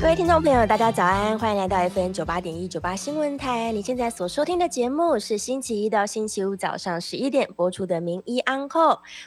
[0.00, 3.70] 各位听众朋友，大家早安，欢迎来到 FM 九八点一九八新闻台。
[3.70, 8.68] 你现在所收听的节目是星期一到星期五早上十一点播出的《名医 Uncle》，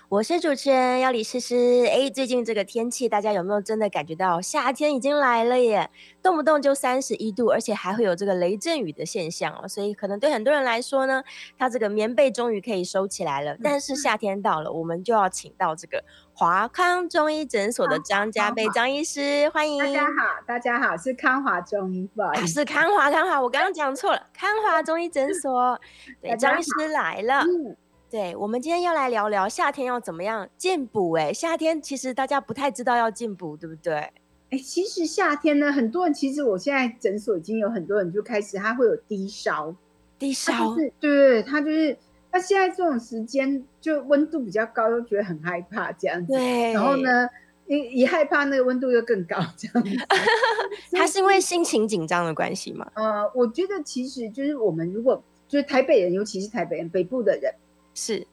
[0.10, 1.88] 我是主持人要李诗诗。
[1.92, 5.92] 哎，最近这个天气，大家有没有真的感觉到夏天已经来了耶？
[6.24, 9.68] 动不动就三十一度，而且还会有这个雷阵雨的现象哦。
[9.68, 11.24] 所以可能对很多人来说呢，
[11.56, 13.56] 他这个棉被终于可以收起来了。
[13.62, 16.04] 但是夏天到了，我们就要请到这个。
[16.36, 25.80] 华康中医诊所的张家贝张医师，欢迎大家好，大家好，是康华中医，不好意思，是康华康华，我刚刚讲错了，康华中医诊所，
[26.20, 27.78] 对，张医师来了，嗯，
[28.10, 33.94] 对，我们今天要来聊聊夏天要怎么样进补，哎，夏天其实大家不太知道要进补，对不对？
[34.50, 39.76] 哎，其实夏天呢，很多人其实我现在诊所已经有很多人就开始他会有低烧，
[40.18, 41.96] 低烧，对对，他就是。
[42.34, 46.34] 那现在这种时间就温度比较高，又觉得很害怕这样子。
[46.34, 46.74] 对。
[46.74, 47.30] 然后呢，
[47.68, 49.90] 一一害怕那个温度又更高这样子。
[50.98, 52.92] 他是因为心情紧张的关系吗？
[52.96, 57.54] 呃，我觉得其实就是我们如果就是台北人，尤其是台北人北部的人，
[57.94, 58.26] 是，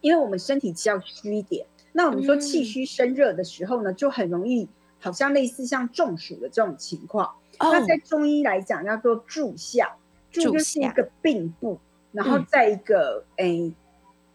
[0.00, 1.64] 因为我们身体比较虚一点。
[1.92, 7.32] 那我们说气虚生热的时候呢，就很容易好像类似像中暑的这种情况。
[7.60, 9.96] 那在中医来讲，叫做住下，
[10.32, 11.78] 住就是一个病部。
[12.12, 13.72] 然后再一个，哎，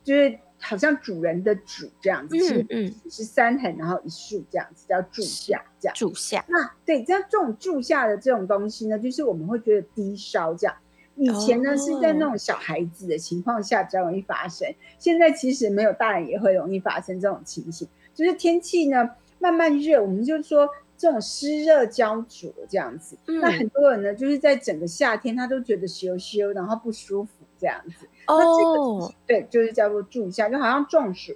[0.03, 5.95] 就是好像主人的主这样子，是嗯是三横，然后一竖这样子，叫柱下这样。
[5.95, 6.43] 柱下。
[6.47, 10.75] 那对，这样这种柱下的这种东西呢，就是我们会觉得低烧这样。
[11.17, 14.67] 以前呢是在那种小孩子的情况下比较容易发生，
[14.99, 17.87] 现在其实没有大人也会容易发生这种情形。
[18.13, 19.09] 就是天气呢
[19.39, 23.17] 慢慢热，我们就说这种湿热焦灼这样子。
[23.25, 27.31] 那很多人呢就是在整个夏天他都觉得羞羞，然后不舒服。
[27.65, 31.33] 这样子，那这个对，就是叫做注下，就好像中暑。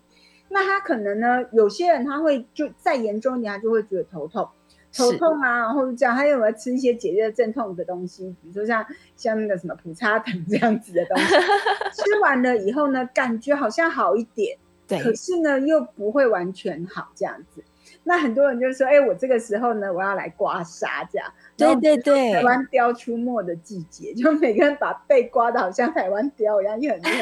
[0.49, 4.47] 那他可能呢，有些人他会就再严重一点，他就会觉得头痛，
[4.93, 8.29] 头痛啊，然后这样，他有没有吃一些解热镇痛的东西？
[8.43, 8.85] 比如说像
[9.15, 14.55] 像那个什么普擦疼这样子的东西，吃完了以后呢，感觉好像好一点，
[14.87, 17.63] 对，可是呢又不会完全好这样子。
[18.09, 27.21] 那很多人就说：“哎，我这个时候呢，我要来刮痧，这样。”对对对，台湾雕出没的季节，就每个人把背刮的好像台湾雕一样，也很厉害。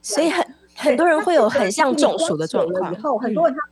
[0.00, 0.46] 所以很
[0.76, 2.94] 很多人会有很像中暑的状况。
[2.94, 3.68] 以后很多人他，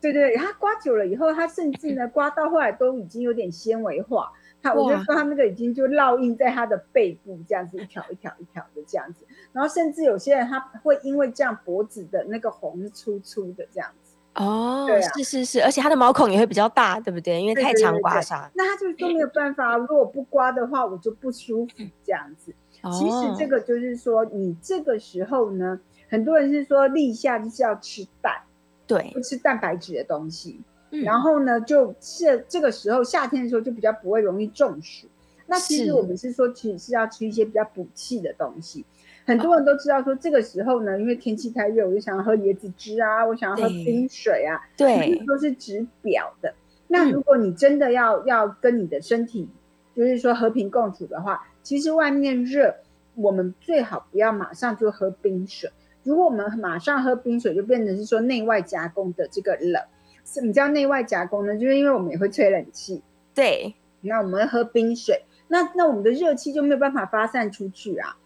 [0.00, 4.30] 对对，他刮久了以后，他甚至呢刮到后来都已经有点纤维化。
[4.62, 9.26] 他我就说他那个已经就烙印在他的背部，这样子一条一条一条的这样子。
[9.52, 14.14] 然后甚至有些人他会因为这样脖子的那个红是粗粗的这样子。
[14.34, 17.42] 哦，是是是，而且他的毛孔也会比较大，对不对？
[17.42, 18.48] 因为太常刮痧。
[18.54, 22.54] 那他就都没有办法，如果不刮的话，我就不舒服这样子。
[22.98, 28.40] 其实这个就是说，你这个时候呢，很多人是说立夏就是要吃蛋，
[28.86, 30.62] 对，不吃蛋白质的东西。
[31.04, 35.06] 然后呢，就是这个时候夏天的时候就比较不会容易中暑。
[35.46, 38.84] 那其实我们是说，其实是要吃一些比较补气的东西。
[39.24, 46.54] 很多人都知道说，这个时候呢，因为天气太热，我就想要喝椰子汁啊，我想要喝冰水啊，对，都是止表的。
[46.88, 49.48] 那如果你真的要要跟你的身体，
[49.94, 52.74] 就是说和平共处的话，其实外面热，
[53.14, 55.70] 我们最好不要马上就喝冰水。
[56.02, 59.82] 如果我们马上喝冰水，就变成是说内外夹攻的这个冷。
[60.24, 61.54] 什么叫内外夹攻呢？
[61.56, 63.02] 就是因为我们也会吹冷气，
[63.34, 68.16] 对，那我们喝冰水，那那我们的热气就没有办法发散出去啊，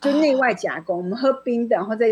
[0.00, 0.96] 就内外夹攻。
[0.96, 2.06] 我们喝冰的，然后再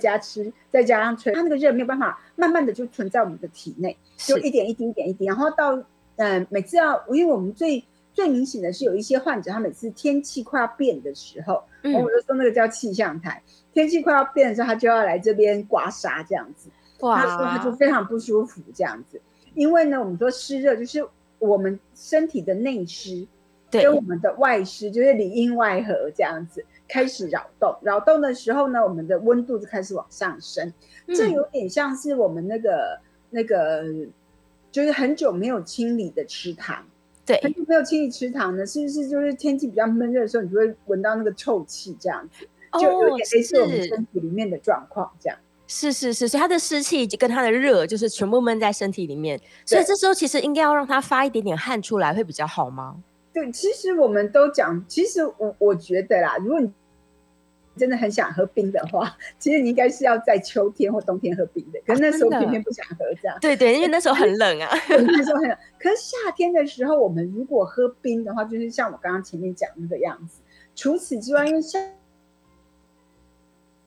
[0.00, 5.82] 加吃，再加上吹，它那个热没有办法慢慢的就存在我们的体内，就一点一滴一点一滴，然后到
[6.16, 7.82] 嗯，每次要，因为我们最
[8.12, 16.68] 最明显的是有一些患者，他每次天气快要变的时候，嗯，我就说那个叫气象台，天气快要变的时候，他就要来这边刮痧这样子。
[17.10, 19.20] 他说他就非常不舒服这样子，
[19.54, 21.06] 因为呢，我们说湿热就是
[21.38, 23.26] 我们身体的内湿，
[23.70, 30.72] 跟我们的外湿就是里应外合这样子开始扰动，扰动的时候呢，我们的温度就开始往上升，
[31.08, 33.00] 这有点像是我们那个
[33.30, 33.82] 那个
[34.70, 36.84] 就是很久没有清理的池塘，
[37.26, 42.46] 对，很久没有清理池塘呢，是不是就是天气比较闷热的时候，你就会闻到那个臭气这样子，
[42.78, 45.38] 就有点类似我们身体里面的状况这样。
[45.74, 52.96] 是是是，所以它的湿气跟它的热就是全部闷在身体里面，所以这时候其实应该要让它发一点点汗出来会比较好吗？
[53.32, 56.70] 对，其实我们都讲，其实我我觉得啦，如果你
[57.74, 61.80] 真的很想喝冰的话，其实你应该是要在秋天或冬天喝冰的。
[61.86, 63.38] 可是那时候偏偏不想喝这样。
[63.40, 64.68] 对对，因为那时候很 冷啊。
[64.90, 65.58] 那时候很冷。
[65.80, 70.42] 可是夏天的时候，我们如果喝冰的话，就是像我刚刚前面讲那个样子。
[70.74, 71.78] 除此之外，因为夏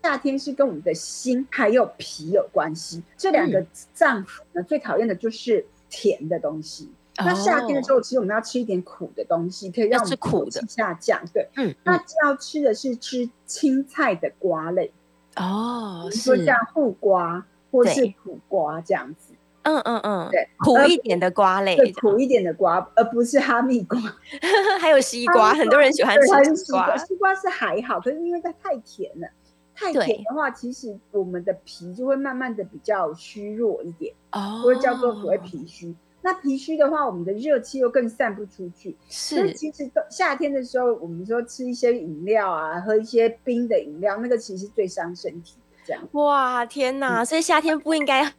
[0.06, 6.92] 夏天是跟我们的心还有脾有关系，这两个脏腑呢最讨厌的就是甜的东西。
[7.18, 11.20] 那夏天的时候，其实我们要吃一点苦的东西，可以让我们苦的下降。
[11.34, 14.94] 对，嗯，那要吃的是吃青菜的瓜类
[15.38, 19.34] 哦，比如说像护瓜或是苦瓜这样子。
[19.64, 24.00] 嗯嗯嗯，对，苦一点的瓜类，对，苦一点的瓜，而不是哈密瓜，
[24.80, 26.96] 还有西瓜，很多人喜欢吃西瓜。
[26.96, 29.28] 西瓜是还好，可是因为它太甜了，
[29.76, 35.94] 太甜的话，其实我们的脾就会慢慢的比较虚弱一点，哦，或者叫做所谓脾虚。
[36.22, 38.96] 那脾虚的话，我们的热气又更散不出去。
[39.10, 45.58] 是，其实夏天的时候，我们说吃一些饮料啊，喝一些冰的饮料，那个其实最伤身体。
[45.86, 46.02] 这样。
[46.14, 47.24] 哇，天哪！
[47.24, 48.34] 所以夏天不应该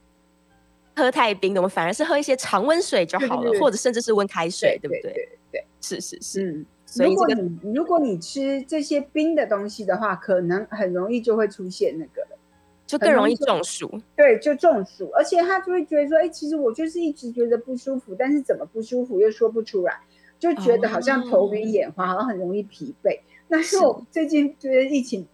[0.96, 5.12] 喝太冰的，我们反而是喝一些常温水就好了，或者甚至是温开水，对不对？
[5.12, 6.42] 对对，是是是。
[6.42, 12.38] 嗯，如果你如果你吃这些冰的东西的话，可能很容易就会出现那个了。
[12.86, 20.00] 就更容易中暑，对，就中暑，而且他就会觉得说，哎，其实我就是一直觉得不舒服，但是怎么不舒服又说不出来，
[20.38, 23.18] 就觉得好像头晕眼花，好像很容易疲惫。
[23.48, 25.26] 那是我最近觉得疫情。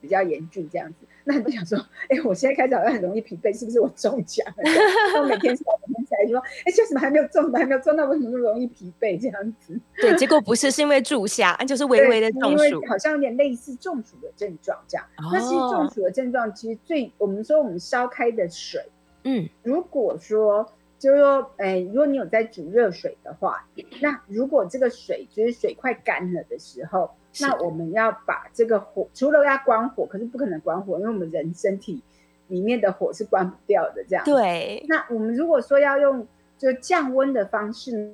[0.00, 1.78] 比较严峻这样子，那你就想说，
[2.08, 5.20] 哎，我现在开始好像很容易疲惫，是不是我中奖了？
[5.20, 7.52] 我每天我每天起来说，哎，为什么还没有中？
[7.52, 9.78] 还没有中，那为什么那么容易疲惫这样子？
[10.00, 15.06] 对，结果不是，是因为住下，就是微微的中暑，好像有点类似中暑的症状这样。
[15.30, 18.80] 那其实中暑的症状，其实最我们说我们烧开的水，
[19.24, 20.66] 嗯，如果说
[20.98, 23.68] 就是说，哎，如果你有在煮热水的话，
[24.00, 27.10] 那如果这个水就是水快干了的时候。
[27.40, 32.02] 那我们要把这个火，除了要关火，可是不可能关火，因为我们人身体
[32.48, 34.02] 里面的火是关不掉的。
[34.08, 34.84] 这样对。
[34.88, 36.26] 那我们如果说要用
[36.56, 38.12] 就降温的方式，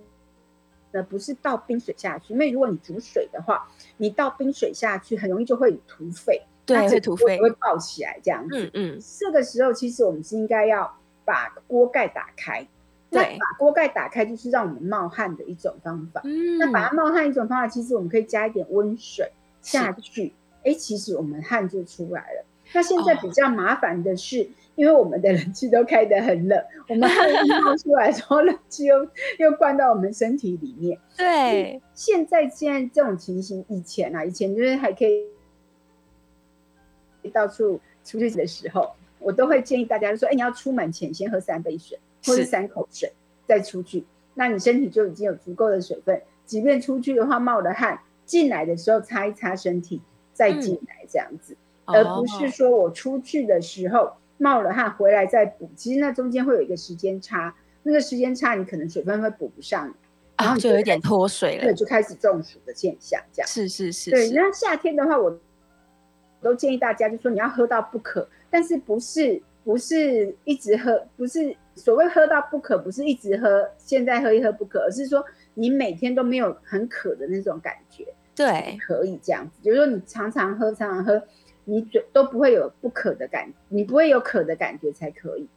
[0.91, 3.67] 呢，不是倒冰水下去，因为如果你煮水的话，
[3.97, 8.65] 你倒冰水下去，很容易就会土沸，对，会土沸，会爆起来这样子。
[8.67, 9.01] 嗯嗯。
[9.19, 10.93] 这个时候，其实我们是应该要
[11.25, 12.67] 把锅盖打开。
[13.15, 16.21] 那把锅盖打开就是让我们冒汗的一种方法。
[16.25, 19.31] 嗯，那把它冒汗一种方法，其实我们可以加一点温水
[19.63, 20.33] 下去，
[20.65, 22.45] 哎，其实我们汗就出来了。
[22.73, 29.07] 那现在比较麻烦的是，因为我们的冷气都开得很冷，我们汗一冒出来之后， 冷气又
[29.39, 30.99] 又灌到我们身体里面。
[31.17, 35.29] 对，现在现在这种情形，以前啊，以前就是还可以
[37.31, 41.99] 到处出去的时候，我都会建议大家说，哎，你要出门前先喝三杯水。
[42.25, 43.12] 或是三口水
[43.47, 44.05] 再出去，
[44.35, 46.21] 那你身体就已经有足够的水分。
[46.47, 50.00] 即便出去的话冒了汗，进来的时候擦一擦身体
[50.32, 55.71] 再进来这样子，而不是说我出去的时候冒了汗回来再补。
[55.75, 59.94] 其实那中间会有一个时间差，那个时间差你可能水分会补不上，
[60.37, 63.19] 然后就有点脱水了，对，就开始中暑的现象。
[63.32, 64.11] 这样是是是。
[64.11, 65.38] 对，那夏天的话，我
[66.43, 71.56] 都建议大家就说你要喝到不渴，但是不是不是一直喝，不是。
[71.75, 75.25] 所谓喝到不渴，不是一直喝，现在喝一喝不渴，而是说
[75.55, 78.06] 你每天都没有很渴的那种感觉。
[78.35, 81.23] 对，可以这样子，就是说你常常喝，常常喝，
[81.65, 85.49] 你嘴都不会有不渴的感，你不会有渴的感觉才可以。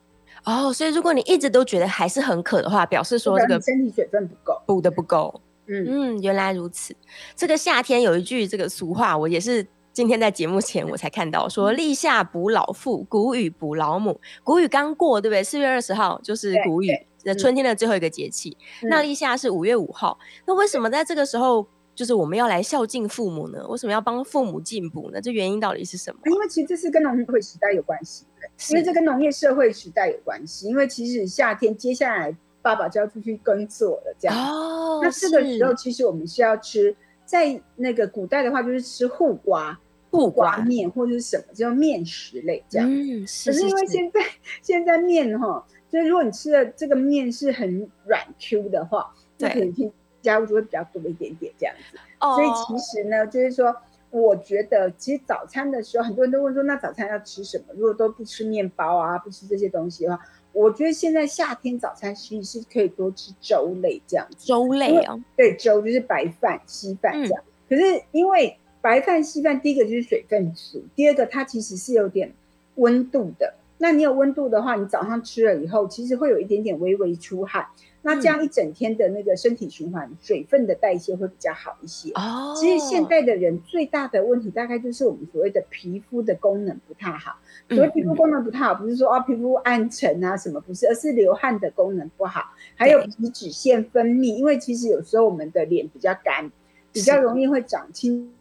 [0.44, 5.42] 哦，所以如果你一直都觉得还是很渴的话，表示说这个身体水分不够，补的不够。
[5.68, 6.96] 嗯嗯，原来如此。
[7.36, 9.66] 这个夏天有一句这个俗话，我也是。
[9.98, 14.22] 今天在节目前我才看到说立夏补老父，谷雨补老母。
[14.44, 15.44] 谷雨刚过，对不对？
[15.44, 16.92] 四月二十号就是谷雨，
[17.24, 18.56] 那春天的最后一个节气。
[18.84, 20.20] 那立夏是五月五号。
[20.46, 23.66] 那为什么在这个时候，就是我们要来孝敬父母呢？
[23.70, 25.20] 为什么要帮父母进补呢？
[25.20, 26.20] 这原因到底是什么？
[26.26, 28.24] 因为其实这是跟农业会时代有关系，
[28.70, 30.68] 因为这跟农业社会时代有关系。
[30.68, 34.38] 因为其实夏天接下来爸爸就要出去耕作了，这样。
[34.38, 35.00] 哦。
[35.02, 39.76] 那这个时候其实我们是要吃，在那个古代的话就是吃护瓜。
[40.18, 42.90] 不瓜面或者是什么，叫面食类这样。
[42.90, 43.52] 嗯，是。
[43.52, 44.20] 可是因为现在
[44.62, 51.98] 现在面哈，就是如果你吃的这个面是很软 Q 的话，那可能添加物就会比较多一点点这样子。
[52.20, 52.36] 哦。
[52.36, 53.76] 所以其实呢，就是说，
[54.10, 57.66] 我觉得其实早餐的时候，很多人都问说，那早餐要吃什么？
[57.76, 64.28] 如果都不吃面包啊，不吃这些东西的话，我觉得现在夏天早餐其实是可以多吃粥类这样。
[64.38, 65.16] 粥类啊？
[65.36, 67.44] 对，粥就是白饭、稀饭这样。
[67.70, 72.32] 可是因为白饭、稀饭，第一个就是水分足，第二个它其实是有点
[72.76, 77.68] 温度的，那你有温度的话，你早上吃了以后，其实会有一点点微微出汗。
[78.04, 82.10] 那这样一整天的那个身体循环，水分的代谢会比较好一些。
[82.12, 87.36] 哦，其实现代的人最大的问题，大概就是我们所谓的皮肤的功能不太好。
[87.68, 94.38] 所谓皮肤功能不太好，不是说啊皮肤暗沉啊什么，不是，而是流汗的功能不好，还有皮脂腺分泌。
[94.38, 96.50] 因为其实有时候我们的脸比较干，
[96.94, 98.34] 比较容易会长青青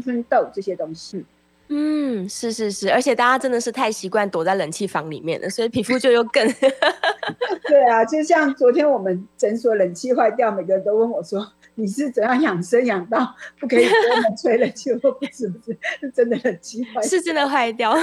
[0.00, 1.24] 春痘这些东西。
[1.70, 6.42] 嗯，是是是，而且大家真的是太习惯躲在冷气房里面了，所以皮肤就又更。
[7.68, 17.94] 对啊，就像昨天我们诊所冷气坏掉，每个人都问我说：“你是怎样养生养到不可以给我们吹冷气？”我不是不是，是真的冷气坏，是真的坏掉。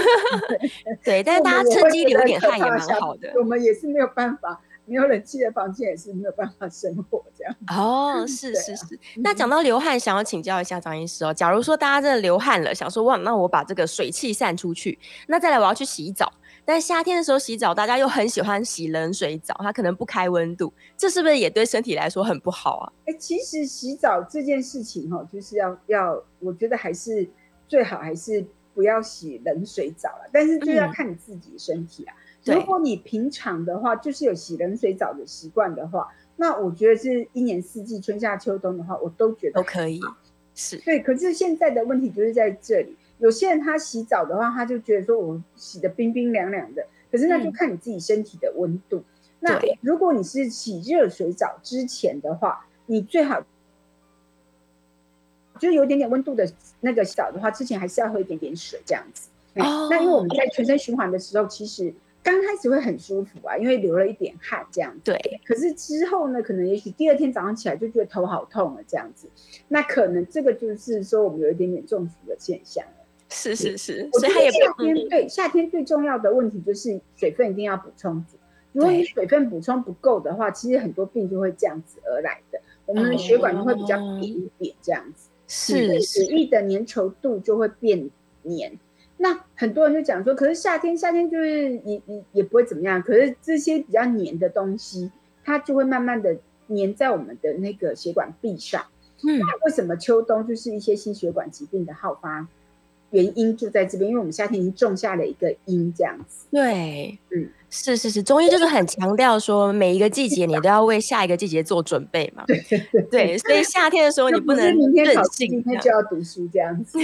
[1.03, 3.33] 对，但是大家趁机流点汗也蛮好的。
[3.39, 4.61] 我们也是没有办法。
[4.85, 7.55] 没有冷气的房间也是没有办法生活这样。
[7.67, 8.99] 哦，是是是。
[9.17, 11.33] 那讲到流汗，想要请教一下张医师哦。
[11.33, 16.31] 假如说大家真的流汗了，想说哇，那我把这个水汽散出去，那再来我要去洗澡。
[16.67, 22.91] 但夏天的时候洗澡，大家又很喜欢洗冷水澡，它可能不开温度，这是不是也对身体来说很不好啊？
[23.05, 27.29] 哎，其实洗澡这件事情哈，就是要要，我觉得还是
[27.67, 30.29] 最好还是不要洗冷水澡了。
[30.33, 32.15] 但是就要看你自己身体啊。
[32.45, 39.99] 如果你平常的话，就是有洗冷水澡的习惯的话，那我觉得是一年四季，春夏秋冬的话，我都觉得都可以。
[40.53, 49.03] 是对，可是现在的问题就是在这里，有些人他洗澡的话，他就觉得说我洗的冰冰凉凉的，可是那就看你自己身体的温度。
[49.39, 53.41] 那如果你是洗热水澡之前的话，你最好
[55.59, 56.47] 就是有点点温度的
[56.81, 59.29] 那个洗澡的话，之前还是要喝一点点水这样子。
[59.55, 59.87] 哦。
[59.89, 61.93] 那因为我们在全身循环的时候，其实。
[62.25, 64.99] 刚开始会很舒服啊，因为流了一点汗这样子。
[65.03, 65.39] 对。
[65.45, 69.29] 可是之后呢，可能也许第二天早上起来就觉得头好痛了这样子。
[69.67, 73.05] 那可能这个就是说我们有一点点中暑的现象了。
[73.29, 74.09] 是是是。
[74.11, 78.37] 我觉得夏天对夏天最重要的问题就是水分一定要补充足。
[78.71, 82.59] 如果你水分补充不够的话，其实很多病就会这样子而来的。
[82.87, 85.29] 我们的血管就会比较扁一点这样子。
[85.47, 85.99] 是。
[86.01, 88.09] 血液的粘稠度就会变
[88.41, 88.79] 黏。
[89.17, 95.11] 那很多人就讲说，可是夏天夏天就是也也也不会怎么样，可是这些比较黏的东西，
[95.43, 98.85] 它就会慢慢的黏在我们的那个血管壁上。
[99.23, 102.47] 嗯，那为什么秋冬就是一些心血管疾病的好发？
[103.15, 106.47] 原因就在这边，因为我们夏天已经种下了一个因，这样子。
[106.51, 112.43] 对，嗯，是是是，中医就是很强调说，每一个季节你都要为下一个季节做准备嘛。
[112.45, 113.37] 对对对。
[113.37, 116.99] 所以夏天的时候你不能任性，今天就要读书这样子。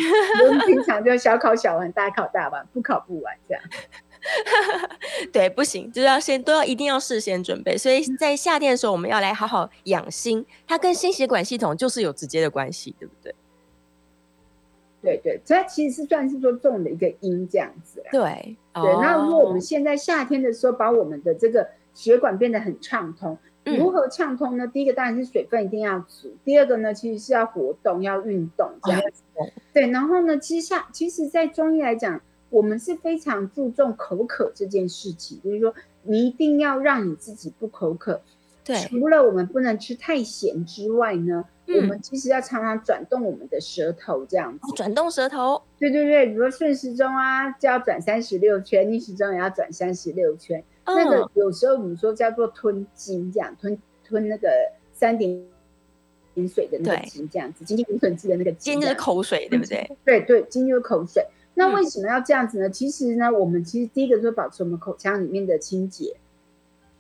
[0.46, 3.64] 我们平常就小考小玩，大考大玩，不考不玩这样。
[5.32, 7.78] 对，不行，就是要先都要一定要事先准备。
[7.78, 13.34] 所以在夏天的时候，我们要来好好养心，它跟心血管系统就是有直接的关系，对不对？
[15.02, 18.04] 对对，它其实是算是说种的一个因这样子。
[18.12, 24.68] 对对，那如果我们现在夏天的时候把我们的这个血管变得很畅通，如何畅通呢？
[24.68, 29.24] 第一个当然是水分一定要足，第二个呢其实是要活动、要运动这样子。
[29.74, 38.22] 对，然后呢，其实夏其实，在中医来讲，我们是非常注重口渴这件事情，就是说你一定要让你自己不口渴。
[38.64, 41.44] 对，除了我们不能吃太咸之外呢。
[41.78, 45.62] 我们其实要常常转动我们的舌头，这样子转动舌头。
[45.80, 50.64] 对对对，比如说顺时钟啊，就要转三十六圈；逆时钟也要转三十六圈。
[50.86, 54.50] 那个有时候我们说叫做吞金，这样吞吞那个
[54.94, 55.30] 三点
[56.36, 59.98] 饮水的那个金，这样子金金芦笋汁的那个金就是口水，对不对？
[60.04, 61.26] 对对，金就是口水。
[61.54, 62.70] 那为什么要这样子呢？
[62.70, 66.16] 其实呢，我们其实第一个就是保持我们口腔里面的清洁。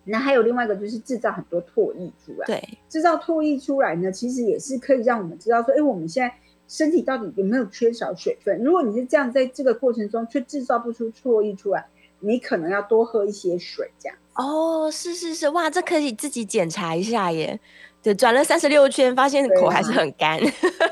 [0.03, 6.34] 那还有另外一个就是制造很多唾液出来，对，制造唾液出来呢，其实也是可以让我们知道说，哎，我们现在
[6.67, 8.63] 身体到底有没有缺少水分？
[8.63, 11.86] 如果你是这样，在这个过程中却制造不出唾液出来，
[12.20, 14.17] 你可能要多喝一些水，这样。
[14.36, 17.60] 哦，是是是，哇，这可以自己检查一下耶。
[18.01, 20.39] 对，转了三十六圈，发现口还是很干，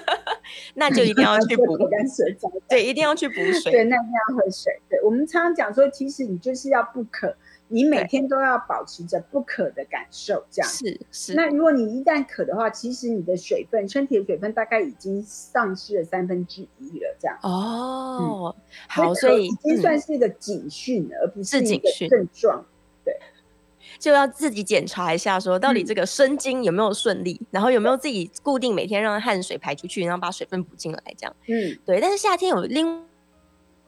[0.76, 2.38] 那就一定要去补 干水。
[2.68, 3.72] 对，一定要去补水。
[3.72, 4.80] 对，那一定要喝水。
[4.88, 7.36] 对，我们常常讲说，其实你就是要不渴。
[7.72, 11.34] 你每天都要保持着不渴的感受，这样是是。
[11.36, 17.38] 那如果你一旦渴的话，其实你的水分，身体的水分大概已经丧失了三分之一了，这样。
[17.44, 18.56] 哦，
[18.88, 22.66] 好，所以已经算是一个警讯了，而不是一个症状。
[23.06, 23.16] 对，
[24.00, 31.36] 就要自己检查一下，说到底这个生津有没有顺利，然后有没有自己固定每天让汗水排出去，然后把水分补进来，这样。
[31.48, 32.02] 嗯，对。
[32.02, 32.80] 但是夏天有另。
[32.80, 33.09] 另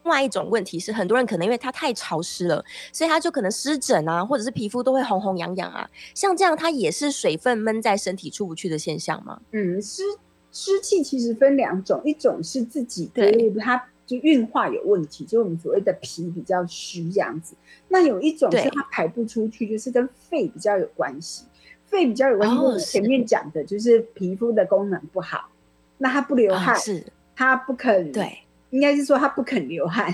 [0.03, 5.89] 外一种问题是，很多人可能因为它太潮湿了，所以他就可能湿疹啊，或者是皮肤都会红红痒痒啊。
[6.13, 9.41] 像这样，它也是水分闷在身体出不去的现象吗？
[9.51, 10.03] 嗯，湿
[10.51, 17.55] 湿气其实分两种，一种是自己对它就运化有问题，就我们所谓的脾比较虚这样子。
[17.87, 21.45] 那有一种是它排不出去，就是跟肺比较有关系。
[21.85, 25.49] 肺比较有关系，我前面讲的就是皮肤的功能不好，
[25.97, 27.05] 那它不流汗，是
[27.35, 28.39] 它不肯对，
[28.71, 30.13] 应该是说他不肯流汗，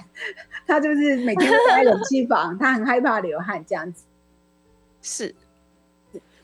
[0.68, 4.04] 他就是每天都在冷气房，他很害怕流汗这样子。
[5.02, 5.34] 是。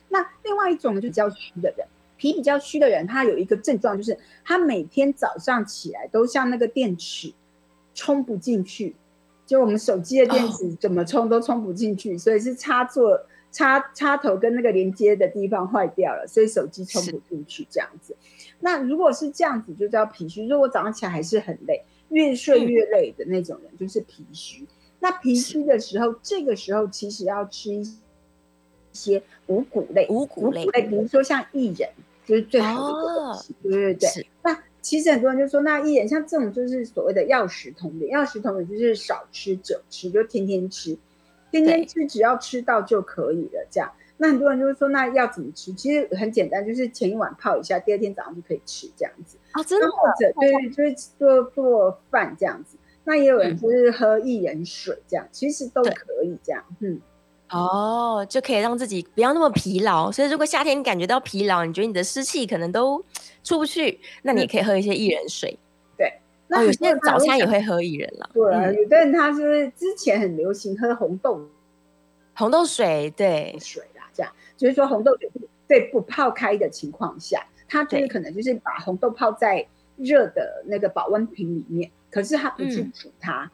[0.09, 1.85] 那另外一种呢，就比较虚的人。
[2.15, 7.33] 脾比较虚的人，他有一个症状，就是他每天早上起来都像那个电池
[7.93, 8.95] 充不进去，
[9.45, 13.19] 就我们手机的电池怎么充都充不进去，所以是插座
[13.51, 18.15] 插插头跟那个连接的地方坏掉了，所以手机充不进去这样子。
[18.61, 20.47] 那如果是这样子，就叫脾虚。
[20.47, 24.65] 如果早上起来还是很累，越睡越累的那种人，就是脾虚。
[24.99, 27.85] 那脾虚的时候，这个时候其实要吃一
[28.93, 31.89] 些五谷类，五谷类，比如说像薏仁。
[32.25, 34.27] 就是最好的东西，对对对。
[34.41, 40.97] 那其实很多人就说，那薏仁像这种就是所谓的药食同源，药食同源就是少吃久吃，就天天吃，
[41.51, 43.67] 天天吃，只要吃到就可以了。
[43.69, 43.91] 这样，
[44.23, 45.73] 那很多人就会说，那要怎么吃？
[45.73, 49.37] 其实很简单，就是前一晚泡一下，第二天早上就可以吃这样子。
[49.51, 49.85] 啊，真的？
[49.91, 52.77] 或者对，就是做做饭这样子。
[53.03, 56.63] 那也有人就是喝薏仁水这样，其实都可以这样。
[56.79, 57.01] 嗯。
[57.49, 60.09] 哦，就可以让自己不要那么疲劳。
[60.09, 63.03] 所以如果夏天你感觉到疲劳，你觉得你的湿气可能都
[63.43, 65.59] 出不去，那你也可以喝一些薏仁水。
[65.97, 66.13] 对，
[66.47, 68.29] 那有些人早餐也会喝薏仁了。
[68.33, 71.41] 对，有的人他是之前很流行喝红豆，
[72.35, 75.29] 红豆水，对，水啦，这样就是说红豆水
[75.67, 79.65] 对不泡开的情况下，它就是可能就是把红豆泡在
[79.97, 83.51] 热的那个保温瓶里面，可是它不去煮它，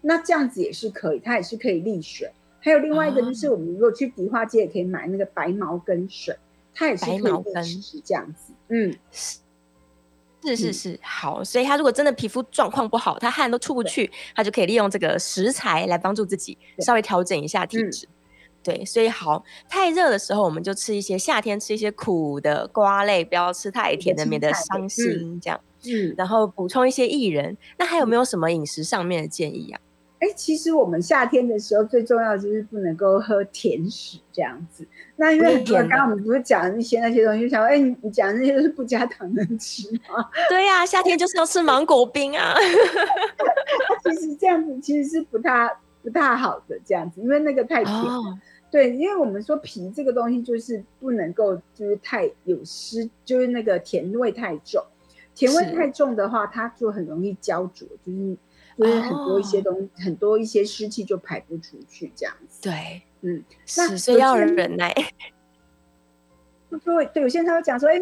[0.00, 2.30] 那这样子也是可以，它也是可以沥水。
[2.60, 6.36] 还有另外一个就是，我们如果去迪化街也可以买那个白毛根水，
[6.72, 8.52] 它也是可以是这样子。
[8.68, 11.42] 嗯，是是是，好。
[11.42, 18.06] 所以他如果真的皮肤状况不好，他汗都出不去，他就可以利用这个食材来帮助自己稍微调整一下体质。
[18.62, 25.40] 对，所以好，太热的时候我们就吃一些夏天吃一些苦的瓜类，不要吃太甜的，免得伤心。
[25.40, 27.56] 这样，嗯，然后补充一些薏仁。
[27.78, 29.80] 那还有没有什么饮食上面的建议啊？
[30.20, 34.86] 哎，其实我们夏天的时候最重要就是不能够喝甜食这样子。
[35.16, 40.30] 那因为刚刚我们不是讲一些那些东西，想哎，你讲那些都是不加糖能吃吗？
[40.48, 42.54] 对呀，夏天就是要吃芒果冰啊。
[44.04, 45.68] 其实这样子其实是不太
[46.02, 47.96] 不太好的这样子，因为那个太甜。
[48.70, 54.82] 对，因为我们说皮这个东西就是不能够就是太有湿，就是那个甜味太重。
[55.34, 58.36] 甜味太重的话，它就很容易焦灼，就是。
[58.78, 62.62] 就是很多一些东西，很多一些湿气就排不出去，这样子。
[62.62, 63.44] 对，嗯，
[63.76, 64.90] 那所以要忍耐。
[66.82, 68.00] 对对，有些人他会讲说：“哎，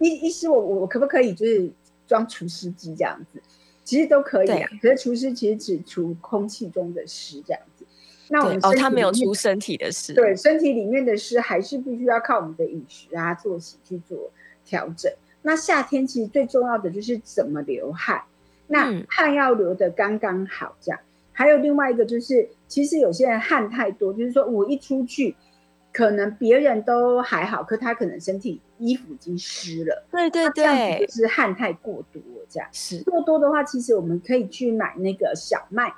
[0.00, 1.70] 医医师，我我可不可以就是
[2.04, 3.40] 装除湿机这样子？
[3.88, 4.68] 其实都可以啊。
[4.82, 7.86] 可是除湿其实只除空气中的湿这样子。
[8.28, 10.12] 那我们哦，他没有除身体的湿。
[10.12, 14.30] 对，身体里面的湿还是必须要靠我们的饮食啊、作息去做
[14.66, 15.10] 调整。
[15.40, 18.20] 那夏天其实最重要的就是怎么流汗。
[18.66, 21.00] 那汗要流的刚刚好，这样。
[21.32, 25.34] 还有另外一个就是，其实有些人汗太多，就是说我一出去，
[25.98, 30.06] 可能别人都还好，可他可能身体衣服已经湿了。
[30.12, 32.68] 对对对，就是汗太过多这样。
[32.72, 35.92] 是过多的话，其实我们可以去买那个小麦。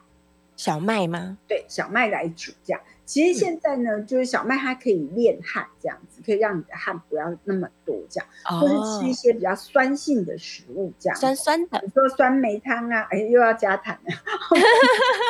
[0.57, 1.37] 小麦吗？
[1.47, 2.81] 对，小麦来煮这样。
[3.05, 8.27] 其实现在呢，就是小麦它可以炼汗，这样子可以让你的汗不要那么多，这样，
[8.59, 13.99] 或是吃一些比较酸性的食物，这样酸酸的，比如说酸梅汤啊，哎，又要加糖，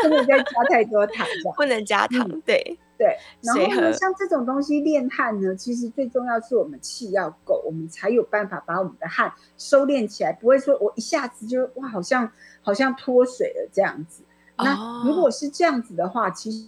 [0.05, 3.17] 不能再加太多糖，这样 不能加糖，对对。
[3.41, 14.23] 然后呢，像这种东西炼汗呢，其实最重要是我们气要够，我们才有办法把我们的汗收敛起来，不会说我一下子就哇，好像好像脱水了这样子。
[14.59, 16.67] 那如果是这样子的话，其实。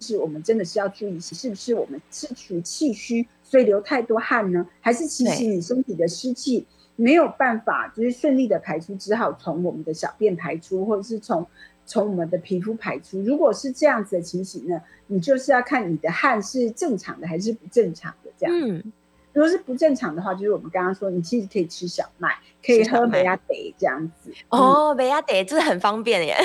[0.00, 4.66] 是我们真的是要注意，是不是我们是处于气虚，所以流太多汗呢？
[4.82, 11.46] 还是其实你身体的湿气没有办法，就是顺利的排出，只好从我们的小便排出，或者是从
[11.86, 13.20] 从我们的皮肤排出。
[13.22, 18.54] 如果是这样子的情形呢，你就是要看你的汗是正常的还是不正常的这样。
[18.60, 18.92] 嗯
[19.32, 23.42] 如果是不正常的话，就是我们刚刚说，你其实可以吃小麦，可以喝梅亚德
[23.76, 24.32] 这样子。
[24.50, 26.36] 哦，梅亚德这是很方便耶。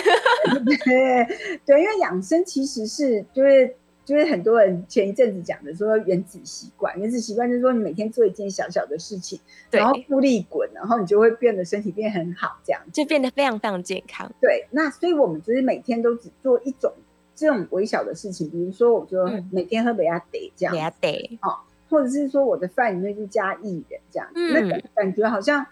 [0.66, 3.76] 对对，因为养生其实是就是
[4.10, 14.28] 就是很多人前一阵子讲的说原子习惯，原子习惯就是说你每天做一件小小的事情，然后复利滚，然后你就会变得身体变很好，这样就变得非常非常健康。
[14.42, 16.92] 对，那所以我们就是每天都只做一种
[17.36, 20.74] 这种微小的事情，比如说我就每天喝杯亚得这样。
[20.74, 21.08] 梅亚德，
[21.42, 21.68] 好。
[21.92, 25.66] 或者是说我的饭里面就加薏仁这样，那个感觉好像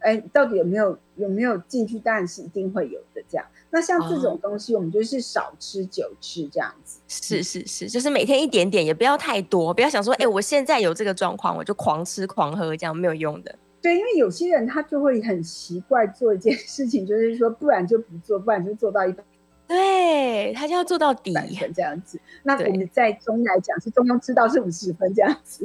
[0.00, 1.98] 哎，到底有没有有没有进去？
[1.98, 3.22] 当然是一定会有的。
[3.28, 7.00] 这样，那像这种东西，我们就是少吃久吃这样子。
[7.06, 13.54] 是是是，就是每天一点点，也不要太多，不要想说，哎，我现在有这个状况，我就狂吃狂喝，这样没有用的。
[13.82, 19.24] 对，因为有些人他就会很奇怪做一件事情，就是说，不然就不做，不然就做到一半。
[19.70, 21.32] 对他就要做到底
[21.72, 22.20] 这样子。
[22.42, 25.64] 那我们在中医来讲是中庸之道是五十分这样子，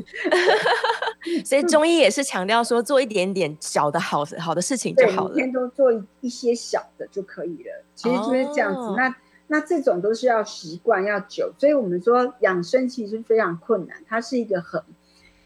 [1.43, 5.91] 所以中医也是强调说做一点点小的好好的事情就好了，每天都做
[6.21, 7.83] 一些小的就可以了。
[7.95, 8.93] 其实就是这样子。
[8.95, 9.15] 那
[9.47, 14.79] 那这种都是要习惯要久，所以我们说养生其实非常困难，它是一个很。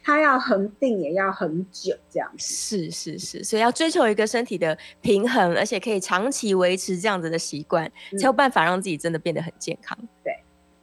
[0.03, 9.97] 它要恒定也要很久，这样子是是是，所以要追求一个身体的平衡，而且可以长期维持这样子的习惯，才有办法让自己真的变得很健康。
[10.23, 10.33] 对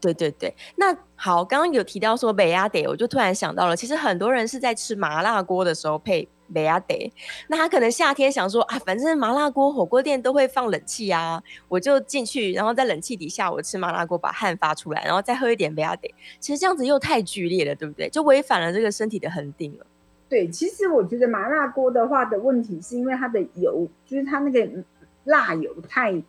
[0.00, 6.28] 对对对，那好，刚刚有提到说北亚得，我就突然想到了，其实很多人是在吃麻辣锅的时候配。
[6.48, 7.12] 没啊得，
[7.48, 16.14] 那他可能夏天想说啊，反正麻辣锅火锅店都会放冷气啊，我就进去，然后在冷气底下我吃麻辣锅，把汗发出来，然后再喝一点没啊得。
[16.38, 18.08] 其实这样子又太剧烈了，对不对？
[18.08, 19.86] 就违反了这个身体的恒定了。
[20.28, 24.84] 对，其实我觉得麻辣锅的话的问题是因为它的油，就是它那个
[25.24, 26.22] 辣油太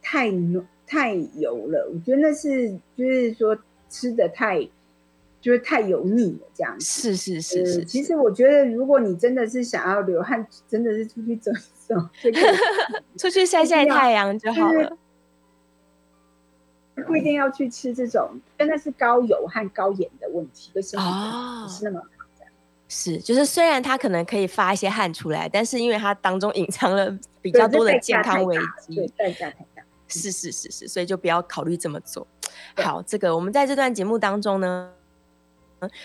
[0.00, 3.56] 太浓太油了，我觉得那是就是说
[3.88, 4.68] 吃的太。
[5.42, 7.84] 就是太油腻了，这样是是是是。
[7.84, 11.96] 其实我觉得，如果你真的是想要流汗，真的是出去走一走，
[13.18, 14.96] 出去晒晒太阳就好了。
[17.04, 22.06] 不一定要去吃这种，真的是高油和高盐的问题，为什么不是那么好？
[22.88, 29.82] 是，就是虽然它可能可以发一些汗出来，但是因为它当中隐藏了比较多的健康危机，对代价太大。
[30.06, 32.24] 是是是是，所以就不要考虑这么做。
[32.76, 34.92] 好，这个我们在这段节目当中呢。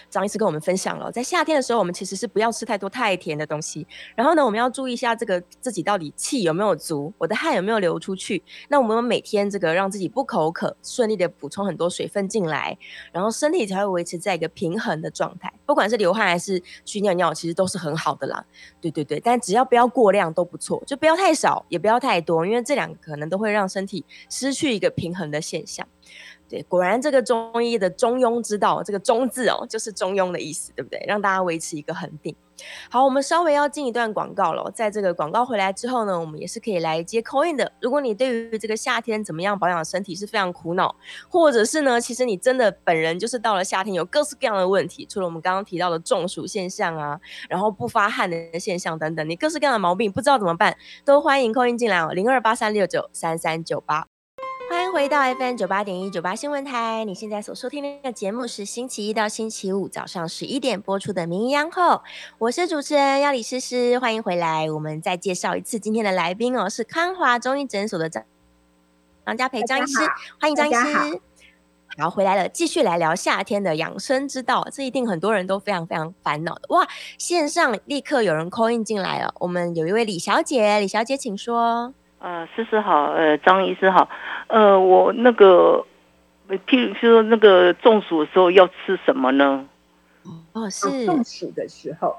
[0.10, 3.86] 张医师跟我们分享了，在夏天的时候，我们其实是不要吃太多太甜的东西。
[4.16, 8.44] 然后呢，我们要注意一下这个自己到底气有没有足，我的汗有没有流出去。
[8.70, 12.78] 那我们每天这个让自己不口渴，顺利的补充很多水分进来，
[13.12, 15.52] 然后身体才会维持在一个平衡的状态。
[15.66, 18.44] 不管是流汗还是去尿尿，其实都是很好的啦。
[18.82, 25.88] 对对对，但只要不要过量都不错，就不要太少，也不要太多，因为这两个可能都会让身体失去一个平衡的现象。
[26.50, 31.04] 对，果然这个中医的中庸之道，这个中字哦，就是中庸的意思，对不对？
[31.08, 32.36] 让大家维持一个恒定。
[32.90, 34.72] 好，我们稍微要进一段广告了。
[34.72, 37.72] 在这个广告回来之后呢，我们也是可以来接 c o in 的。
[37.80, 40.96] 如果你对于这个夏天怎么样保养身体是非常苦恼，
[41.30, 54.08] 或者是呢，其实你真的本人就是到了夏天有各式各样的问题，除了我们刚刚提到的中暑现象啊，然后不发汗的现象等等，你各式各样的毛病不知道怎么办，都欢迎 c o in 进来哦，零二八三六九三三九八。
[54.98, 57.06] 回到 FM 九八点一九八新闻台。
[57.06, 61.84] 你现在所收听的节目是星期一到星期五早上十一点播出的《名医央后》，
[62.40, 64.00] 我是主持人要李诗诗。
[64.00, 68.24] 欢迎回来，我们再介绍一次今天的来宾哦，是康华中医诊所的张
[69.24, 70.00] 张家培张医师。
[70.42, 71.22] 欢迎张医师。
[72.00, 74.68] 好，回来了，继续来聊夏天的养生之道。
[74.72, 76.88] 这一定很多人都非常非常烦恼的哇！
[77.20, 81.94] 线上立刻有人 call in 进来了，我们有一位李小姐，李小姐请说。
[82.28, 84.10] 呃，思思好，呃，张医师好，
[84.48, 85.86] 呃，我那个，
[86.50, 89.66] 譬如说那个中暑的时候要吃什么呢？
[90.52, 92.18] 哦，是中暑的时候，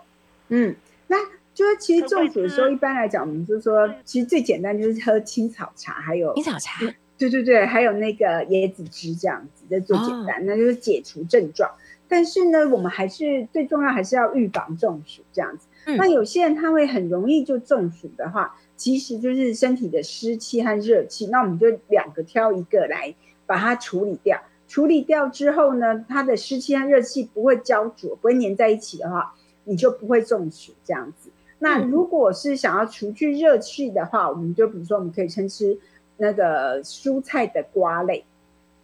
[0.48, 0.74] 嗯，
[1.08, 1.18] 那
[1.52, 6.80] 就是其实中暑的时候，一般来讲，我们就说，其实最简单就是喝青草茶，还有青草茶，
[7.18, 11.70] 对对对，还有那个椰子汁这样子，这最简单，那就是解除症状。
[12.08, 15.68] 但是呢，我们还是最重要，还是要预防中暑这样子。
[15.98, 18.56] 那有些人他会很容易就中暑的话。
[18.78, 23.12] 其实就是身体的湿气和热气，那我们就两个挑一个来
[23.44, 24.40] 把它处理掉。
[24.68, 31.28] 处理掉之后呢，它的湿气和热气不会焦灼，不会粘在一起的话，你就不会中暑这样子。
[31.58, 35.76] 那如果是想要除去热气的话，我们就比如说我们可以先吃
[36.16, 38.24] 那个蔬菜的瓜类，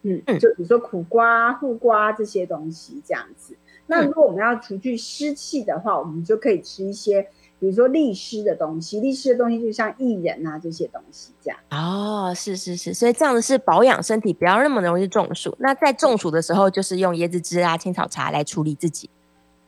[0.02, 3.54] 嗯，就比如说苦瓜、护瓜这些东西这样子。
[3.86, 7.28] 那如果我们要除去湿气的话，我们就可以吃一些。
[7.64, 11.58] 比如说利湿的东西，利湿的东西就像薏仁啊这些东西这样。
[11.70, 15.56] 哦，是是是，所以这样子是保养身体，不要那么容易中暑。
[15.58, 19.08] 那在中暑的时候，就是用椰子汁啊、青草茶来处理自己。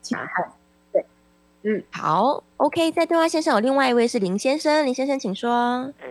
[0.02, 0.52] 茶汗，
[0.92, 1.06] 对，
[1.62, 2.92] 嗯，好，OK。
[2.92, 5.90] 在电话线上有另外一位是林先生，林先生请说。
[5.98, 6.06] 哎，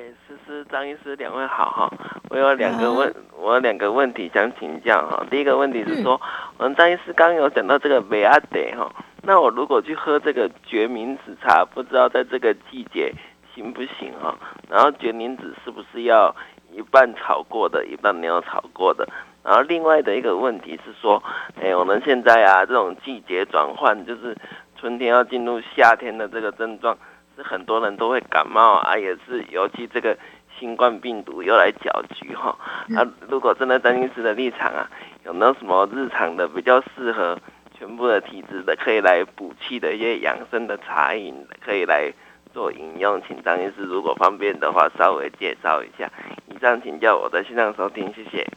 [0.72, 1.92] 张医师两位好哈，
[2.30, 5.26] 我有两个问，我有两个问题想请教哈。
[5.30, 6.20] 第一个问题是说，
[6.58, 8.92] 我们张医师刚有讲到这个维阿德哈。
[9.22, 13.14] 那我如果去喝这个决明子茶，不知道在这个季节
[13.54, 14.38] 行不行哈？
[14.70, 16.36] 然后决明子是不是要
[16.72, 19.08] 一半炒过的，一半没有炒过的？
[19.44, 21.22] 然后另外的一个问题是说，
[21.62, 24.36] 哎，我们现在啊，这种季节转换，就是
[24.80, 26.98] 春天要进入夏天的这个症状，
[27.36, 30.18] 是很多人都会感冒啊，也是尤其这个
[30.60, 32.58] 新冠病毒又来搅局哈。
[32.96, 34.90] 啊，如果真的张医师的立场啊，
[35.26, 37.38] 有没有什么日常的比较适合
[37.78, 42.12] 全部的体质的，可以来补气的一些养生的茶饮，可以来
[42.54, 43.22] 做饮用？
[43.28, 46.12] 请张医师如果方便的话，稍微介绍一下。
[46.48, 48.48] 以上请教我的线上收听，谢谢。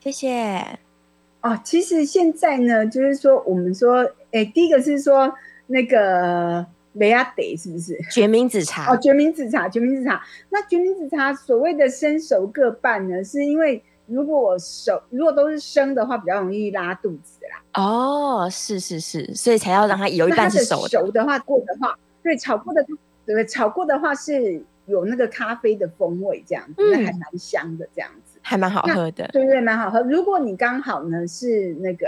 [0.00, 0.78] 谢谢。
[1.42, 5.34] 哦，其实现在呢，就是说我们说，哎，第一个是说
[5.66, 8.92] 那个雷亚得是不是决明子茶？
[8.92, 10.22] 哦，决明子茶，决明子茶。
[10.50, 17.82] 那决明子茶所谓的生熟各半呢，是因为如果熟，如果都是生的话，比较容易拉肚子啦。
[17.82, 20.88] 哦，是是是，所以才要让它有一半是熟的。
[20.88, 22.84] 熟的话，过的话，对，炒过的，
[23.24, 28.38] 对，炒过的话是有那个咖啡的风味，这样子，那还蛮香的，这样子。
[28.42, 30.02] 还蛮好喝的，对对，蛮好喝。
[30.02, 32.06] 如果你刚好呢是那个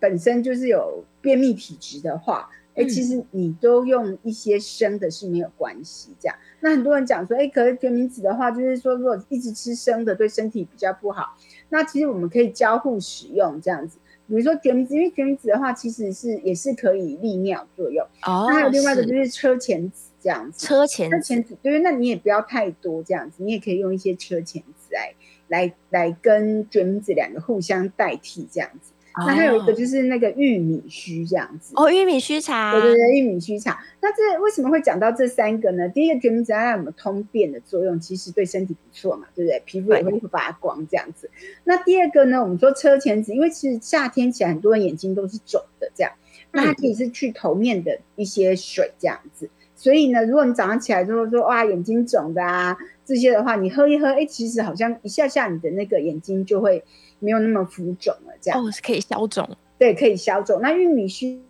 [0.00, 6.10] 本身就是有便秘体质的话，哎，其实你都用一些生的是没有关系。
[6.18, 11.36] 这样，那很多人讲说，哎，可是决明子的话，就是说如果一直吃生的，对身体比较不好。
[11.68, 13.98] 那其实我们可以交互使用这样子。
[14.26, 18.04] 比如说决明子，因为决明子的话，其实是也是可以利尿作用。
[18.24, 18.46] 哦。
[18.48, 20.66] 那还有另外一个就是车前子这样子。
[20.66, 25.14] 车前车前子，对，那你也不要太多这样子，你也可以用一些车前子来。
[25.48, 28.92] 来来跟决明子两个互相代替这样子，
[29.26, 33.78] 那还有一个就是那个玉米须这样子哦，玉米须茶，对对对，玉米须茶。
[34.00, 35.88] 那这为什么会讲到这三个呢？
[35.88, 39.60] 第一个决明子它有么通便的作用，其实对身体不错嘛，对不对？
[39.64, 41.30] 皮肤也会发光这样子。
[41.64, 46.12] 那第二个呢，我们说车前子，因为其实夏天起来很多人眼睛都是肿的这样，
[46.52, 49.48] 那它可以是去头面的一些水这样子。
[49.74, 56.82] 所以呢，如果你早上起来之后说哇眼睛肿的啊这些的话，你喝一喝，哎，其实好像一下下你的那个眼睛就会
[57.18, 60.60] 没有那么浮肿了，这样哦，是可以消肿，对，可以消肿。
[60.60, 61.40] 那玉米须，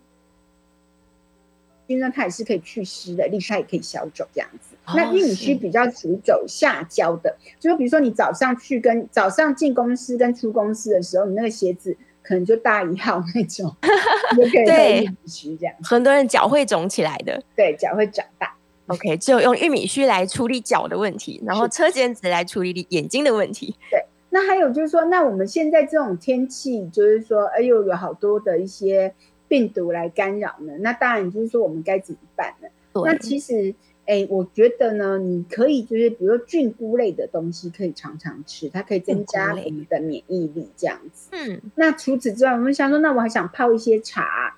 [1.87, 4.75] 因为它也是可以祛湿的，另外它也可以消肿这样子。
[4.95, 11.97] 那玉米须比较属于走下焦的，就比如说你早上去跟早上进公司跟出公司的时候，你那个鞋子。
[12.21, 13.75] 可能就大一号那种，
[14.67, 18.53] 对，玉米须这样，很多人脚会肿起来的，对，脚会长大。
[18.85, 23.75] OK，只有用玉米须来处理脚的问题，然后车间子来处理眼睛的问题。
[23.89, 29.13] 对，那还有就是说，那我们现在这种天气，就是说，哎呦，有好多的一些
[29.47, 30.73] 病毒来干扰呢。
[30.79, 32.67] 那当然就是说，我们该怎么办呢？
[33.03, 33.73] 那其实。
[34.05, 41.29] 哎，我觉得呢，你可以就是比如说菌菇类的东西，可以常常吃，它可以增加我们的免疫力这样子。
[41.29, 44.57] 嗯，那除此之外，我们想说，那我还想泡一些茶。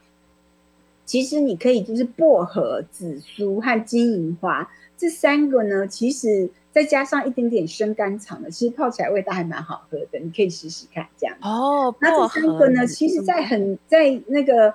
[1.04, 10.20] 其实你可以就是薄荷、紫苏和金银花这三个呢，其实再加上一点点生甘草呢，其实泡起来味道还蛮好喝的。
[10.20, 11.36] 你可以试试看这样。
[11.42, 14.74] 哦，那这三个呢，其实在很在那个。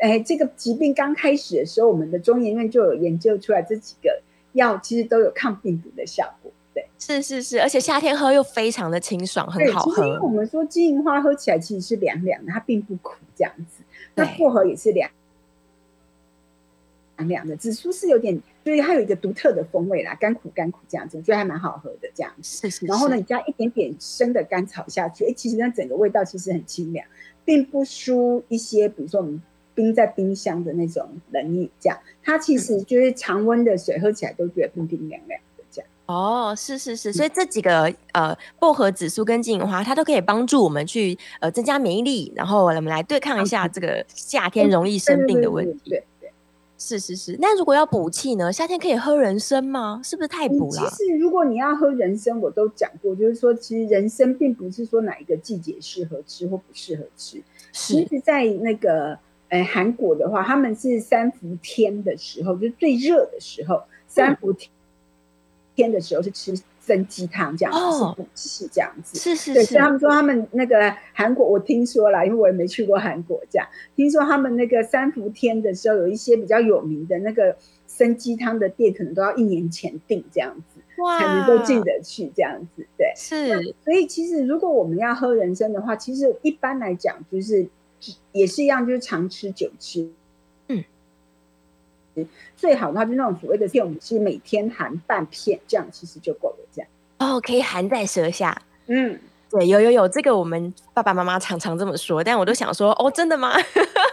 [0.00, 4.20] 哎，这个疾病刚开始的时候，我们的中研院就有研究出来，这几个
[4.54, 6.50] 药其实都有抗病毒的效果。
[6.74, 10.04] 对，是是是，而且夏天喝又非常的清爽，很好喝。
[10.04, 13.84] 因为我们说金银花喝起来其实是凉凉的，它并不苦这样子。
[14.16, 15.08] 那薄荷也是凉
[17.16, 22.68] 凉凉的，紫苏是有点，就是它有一个独特的风味啦，甘苦甘苦这样子，我觉得还蛮好喝的这样子。
[22.68, 22.86] 是是。
[22.86, 27.06] 然后呢，你加一点点生的甘草下去，哎，其实那整个味道其实很清凉，
[27.44, 29.42] 并不输一些，比如说我们。
[29.76, 35.90] 冰在冰箱的那种冷饮，这样它其实就是常温的水，喝起来都觉得冰冰凉凉的这样。
[36.06, 45.90] 哦，是是是，所以这几个呃薄荷、紫苏跟金银花，它都可以帮助我们去呃增加免疫力，然后我们来对抗一下这个夏天容易生病的问题。
[45.90, 46.04] 对对，
[46.84, 47.36] 是是是。
[47.40, 48.52] 那如果要补气呢？
[48.52, 50.00] 夏天可以喝人参吗？
[50.04, 50.90] 是不是太补了？
[50.90, 57.42] 其实如果你要喝人参，我都讲过，就是说其实人参并不是说哪一个季节适合吃或不适合吃，
[57.72, 59.18] 其实在那个。
[59.50, 64.52] 呃，韩国的话，他们是三伏天的时候，就是最热的时候，三伏
[65.76, 69.18] 天的时候是吃生鸡汤这样子，是补气这样子。
[69.18, 69.54] 是是是。
[69.54, 73.66] 对，所以他们说他们那个韩国，我听说了，因为我也没去过韩国，这样
[73.96, 80.80] 听说他们那个三伏天的时候，有一些比较有名的那个生鸡汤的店，可能都要一年前订这样子，
[81.18, 82.86] 才能够进得去这样子。
[82.96, 83.74] 对，是。
[83.84, 87.68] 所以其实如果我们要喝人参的话，其实一般来讲就是。
[88.32, 90.12] 也是一样，就是常吃久吃，嗯，
[92.56, 96.56] 最好的话就那种所谓的片，我们是每天含半片，这样其实就够了。
[96.72, 98.60] 这样哦，可以含在舌下。
[98.86, 99.18] 嗯，
[99.50, 103.54] 对，有有有，这个我们爸爸妈妈常常这么说，但我都想说，哦，真的吗？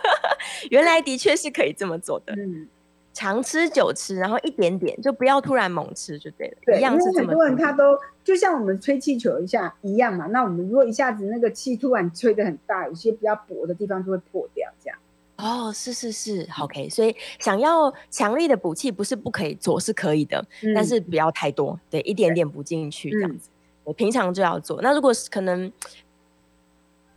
[0.70, 2.34] 原来的确是可以这么做的。
[2.38, 2.68] 嗯，
[3.14, 6.58] 常吃久吃，然后一点点，就不要突然猛吃，就对了。
[6.66, 7.98] 对，因为很多人他都。
[8.24, 15.00] 就像我们吹气球一下一样嘛，那我们如果一下子那个气突然吹得很大，有些比较薄的地方就会破掉，这样。
[15.42, 16.88] 哦，是是是，OK。
[16.90, 23.50] 所以想要强力的补气，不是不可以做，是可以的，但是不要太多，对，一点点补进去这样子。
[23.84, 24.82] 我平常就要做。
[24.82, 25.72] 那如果是可能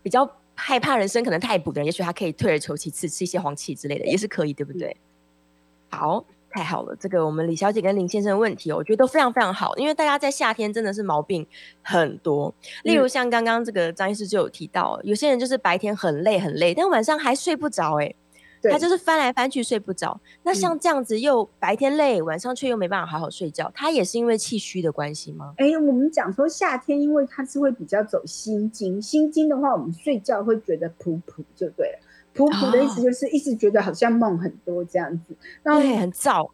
[0.02, 4.96] 比较害怕人生可能太补的人，也许他可以退而求其次，吃一些黄芪之类的，也是可以，对不对？
[5.90, 6.24] 好。
[6.54, 11.44] 太好了，这个我们李小姐跟林先生的问题，我觉得都非常非常好，因为大家在夏天真的是毛病
[11.82, 12.54] 很多。
[12.84, 18.14] 例如像刚刚这个张医师就有提到，有些人就是白天很累很累，但晚上还睡不着，哎，
[18.70, 20.20] 他就是翻来翻去睡不着。
[20.44, 25.54] 那像这样子又白天累，晚上却又没办法好好睡觉，他也是因为气虚的关系吗？
[25.56, 31.98] 哎，我们讲说夏天，因为它是会比较走心经，心经的话，我们睡觉会觉得噗噗就对了。
[32.34, 36.50] 普普的意思就是一直觉得好像梦很多这样子，然后很燥。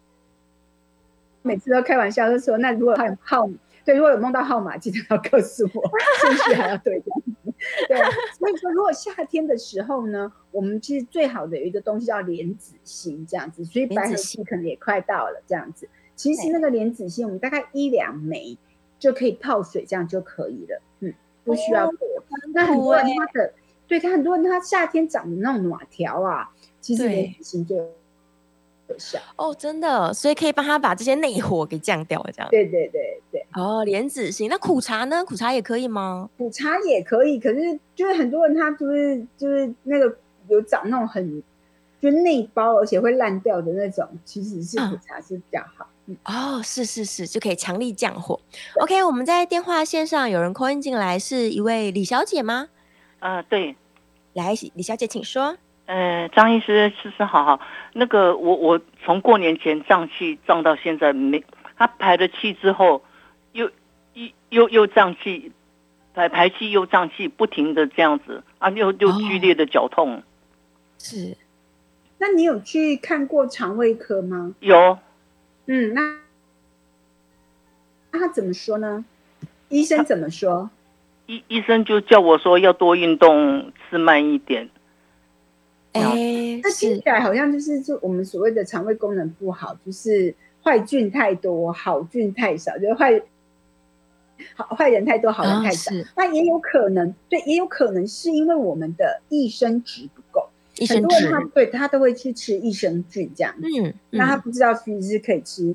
[1.43, 3.49] 每次都开玩笑就说：“那如果他有号，
[3.83, 5.91] 对，如果有梦到号码，记得要告诉我，
[6.21, 7.53] 顺序还要对这样子。”
[7.89, 7.97] 对，
[8.37, 15.89] 所以说如果夏天的时候呢，我们其实最好的有一个东西叫莲子心这样子，所以白河期可能也快到了这样子。
[16.15, 18.55] 其实那个莲子心，我们大概一两枚
[18.99, 20.79] 就可以泡水，这样就可以了。
[20.99, 21.11] 嗯，
[21.43, 21.99] 不需要多。
[22.53, 23.51] 那很多人他的。
[23.91, 26.49] 对他很多人，他夏天长的那种暖条啊，
[26.79, 32.49] 其实莲子心就有效哦，真的，所以可以帮他把这些内火给降掉，这样。
[32.49, 33.45] 对对对对。
[33.53, 35.25] 哦，莲子心，那苦茶呢？
[35.25, 36.29] 苦茶也可以吗？
[36.37, 40.15] 苦茶也可以，可是就是很多人他就是就是那个
[40.47, 41.43] 有长那种很
[41.99, 45.85] 就内包，而且会烂掉的那种，其实是苦茶是比较好。
[46.23, 48.39] 哦，是是是，就可以强力降火。
[48.79, 52.69] OK，我们在电话线上有人 call in 进来，是一位李小姐吗？
[53.19, 53.75] 啊，对。
[54.33, 55.57] 来，李小姐，请说。
[55.87, 57.59] 呃，张医师，是是好好。
[57.93, 61.43] 那个，我我从过年前胀气胀到现在没，
[61.75, 63.03] 他排了气之后，
[63.51, 63.69] 又
[64.13, 65.51] 又又又胀气，
[66.13, 70.23] 排排气又胀气，不停的这样子啊，又又剧烈的绞痛。
[70.97, 71.35] 是，
[72.19, 74.55] 那你有去看过肠胃科吗？
[74.61, 74.97] 有。
[75.65, 76.19] 嗯，那
[78.11, 79.03] 那他怎么说呢？
[79.67, 80.69] 医生怎么说？
[81.31, 84.69] 医医生就叫我说要多运动，吃慢一点。
[85.93, 86.01] 哎，
[86.61, 93.21] 那听起来好像就是就我们所谓的肠胃功能不好，就是坏菌太多，好菌太少，就是坏
[94.55, 95.89] 好坏人太多，好人太少。
[96.17, 100.49] 那也有可能，对，也有可能是因为我们的益生值不够。
[100.89, 105.73] 很多人他对他都会去吃益生菌这样，嗯，那他不知道其实是可以吃。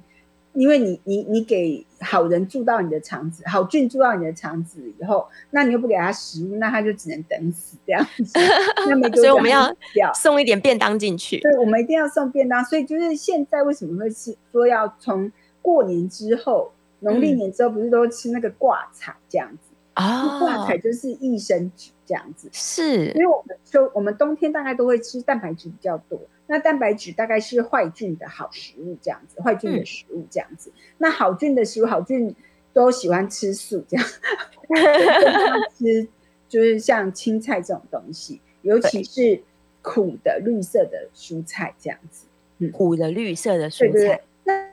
[0.56, 8.38] 因为你你你给好人住到你的肠子，好菌住到你的肠子以后，那你又不给他食物，那他就只能等死这样子。
[8.88, 9.70] 那么所以我们要
[10.14, 11.38] 送一点便当进去。
[11.40, 12.64] 对，我们一定要送便当。
[12.64, 20.38] 所以就是现在为什么会是说要从过年之后，农历年之后不是都吃那个挂彩这样子啊？
[20.38, 22.48] 挂彩就是益生菌这样子。
[22.52, 26.18] 是，因为我们秋我们冬天大概都会吃蛋白质比较多。
[26.48, 30.70] 那蛋白质大概是坏菌的好食物，这样子，坏菌的食物这样子。
[30.98, 32.34] 那好菌的食物，好菌
[32.72, 34.06] 都喜欢吃素，这样
[35.76, 36.06] 吃
[36.48, 39.42] 就是像青菜这种东西，尤其是
[39.82, 42.26] 苦的绿色的蔬菜这样子。
[42.58, 44.22] 嗯苦的绿色的蔬菜。
[44.44, 44.70] 那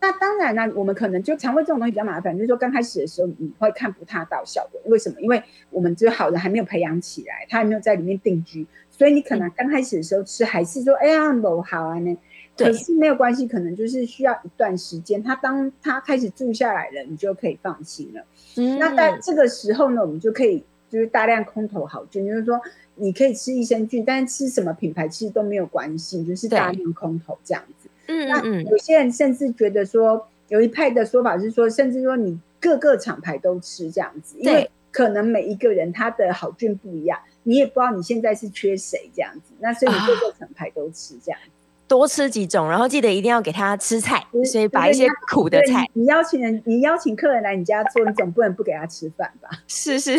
[0.00, 5.20] 那当然呢，我们可能就肠胃这种东西比较麻烦，就是说刚开始的时候你会看不太到效果，为什么？
[5.20, 8.66] 因为我们这个好人还没有培养起来，他还没有在里面定居。
[8.96, 12.16] 所以你可能刚开始的时候吃还是说，哎呀，不好啊呢，
[12.56, 15.20] 可是没有关系，可能就是需要一段时间。
[15.20, 18.24] 他当他开始住下来了，你就可以放心了。
[18.56, 22.60] 嗯，那在这个时候呢，我们就可以就是大量空投好菌，就是说
[22.94, 27.88] 你可以吃益生菌，但是吃什么品牌其实都没有关系，就是大量空投这样子。
[28.06, 37.18] 嗯那有些人甚至觉得说，有一派的说法是说，甚至说你各个厂牌都吃这样子，因为可能每一个人他的好菌不一样。
[37.44, 41.40] 你也不知道你现在是缺谁这样子，那所以你各个厂牌都吃这样，
[41.86, 45.86] 多吃几种，然后记得一定要给他吃菜，所以把一些苦的菜。
[45.92, 49.48] 你邀请人，你邀请客人来你家做，你总不能不给他吃饭吧？
[49.68, 50.16] 是是，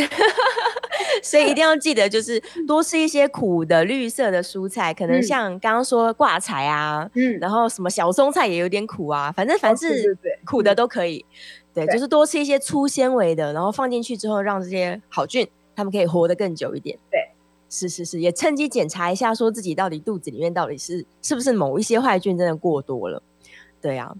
[1.24, 11.26] 所以一定要记得，就是多吃一些苦的绿色的蔬菜，可能像刚刚说挂菜啊，嗯，然后什么小松菜也有点苦啊，反正凡是苦的都可以，
[11.74, 15.48] 对，就是多吃一些粗纤维的，然后放进去之后，让这些好菌。
[15.76, 16.98] 他们可以活得更久一点。
[17.12, 17.20] 对，
[17.70, 23.22] 是是是，也趁机检查一下，说自己到底肚子里面到底是是不是某一些坏菌真的过多了。
[23.82, 24.16] 对啊，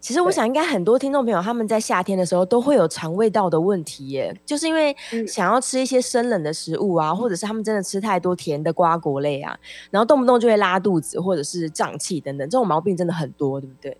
[0.00, 4.94] 其实我想应该很多听众朋友他们在夏天的时候都会有肠胃道的问题耶，就是因为
[5.26, 9.58] 想要吃一些生冷的食物啊，或者是他们真的吃太多甜的瓜果类啊，
[9.90, 13.96] 然后动不动就会拉肚子或者是胀气等等，这种毛病真的很多，对不对？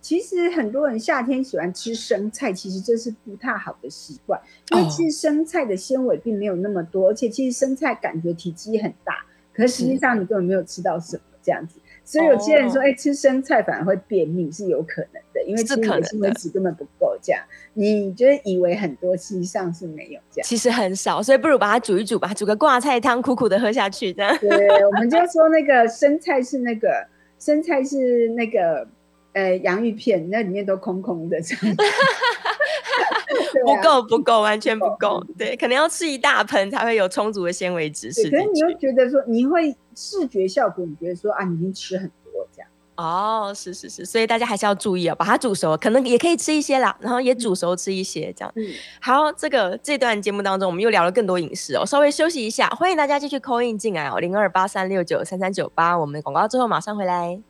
[0.00, 4.40] 其实很多人夏天喜欢吃生菜，其实这是不太好的习惯，
[4.72, 11.78] 因为其实生菜的纤维并没有那么多，而且其实生菜感觉体积很大，可是实际上你根本没有吃到什么这样子。
[12.02, 17.16] 所以有些人说，哎，吃生菜反而会便秘，是有可能的，因为其实纤维质根本不够。
[17.22, 17.40] 这样，
[17.74, 24.12] 你觉得以为很多，实际上是没有这样，其实很少，所以不如把它煮一煮吧，煮个挂菜汤，苦苦的喝下去。
[24.12, 27.06] 这样，对，我们就说那个生菜是那个
[27.38, 28.88] 生菜是那个
[29.32, 31.76] 呃洋芋片，那里面都空空的，这样。
[33.64, 35.22] 不够，不够，完全不够。
[35.36, 38.12] 对，可能要吃一大盆才会有充足的纤维质。
[38.12, 42.68] 是，可是你又觉得说，你会视觉效果，你觉得说啊，你已经吃很多这样。
[42.96, 48.52] 哦，是是是，所以大家还是要注意哦，把它煮熟，可能也可以吃一些啦，然后也煮熟吃一些这样。
[48.56, 48.66] 嗯，
[49.00, 57.40] 好，这个这段节目当中，我们又聊了更多饮食哦，稍微休息一下，欢迎大家继续 call in 进来哦，零二八三六九三三九八，我们广告之后马上回来。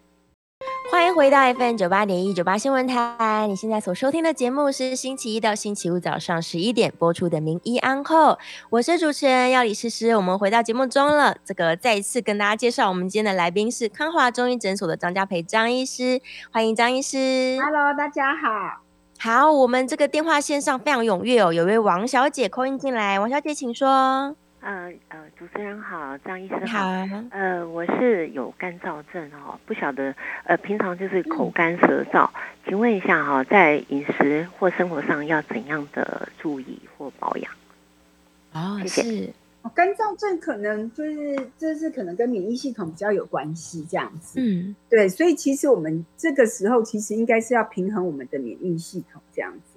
[0.91, 3.47] 欢迎回到 FM 九八点一九八新闻台。
[3.49, 8.33] 你现在所收听的节目是星期一到星期五早上十一点播出的《名医安后》，
[8.71, 10.17] 我是主持人要李诗诗。
[10.17, 16.21] 我们回到节目中了，这个再一次跟大家介绍，我们今天的来宾是康华中医诊所的张家培张医师，
[16.53, 17.57] 欢迎张医师。
[17.63, 18.83] Hello，大家好。
[19.19, 24.35] 好，我们这个电话线上非常踊跃哦，有位王小姐扣音进来，王小姐请说。
[24.61, 26.91] 呃呃，主持人好，张医生好。
[27.31, 32.29] 呃，我是有干燥症哦，不晓得呃，平常就是口干舌燥，
[32.67, 37.53] 请问一下哈，在饮食或生活上要怎样的注意或保养？
[38.53, 39.33] 哦，谢谢。
[39.75, 44.41] 干燥症可能就是这是可能跟免疫系统比较有关系这样子。
[44.41, 49.70] 嗯，对，所以其实我们这个时候其实应该是要平衡我们的免疫系统这样子。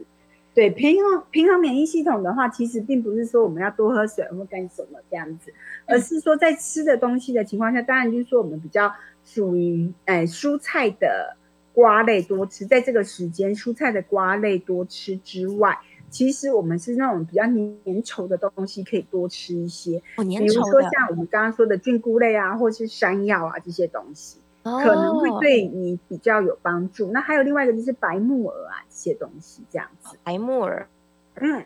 [0.54, 5.52] 对平衡平衡免疫系统的话，其实并不是说我们要多喝水或干什么这样子，
[5.86, 8.94] 而是说在吃的东西的情况下，当然就是说我们比较
[9.26, 11.36] 属于哎蔬菜的
[11.74, 15.76] 瓜类多吃，在这个时间蔬菜的瓜类多吃之外，
[16.12, 24.38] 其实我们是那种比较粘稠的东西可以多吃一些，比如说像我们刚刚说的菌菇类啊，或是山药啊这些东西。
[24.64, 27.12] 可能会对你比较有帮助。
[27.12, 30.16] 那还有另外一个就是白木耳啊，这些东西这样子。
[30.24, 30.88] 白木耳，
[31.36, 31.66] 嗯，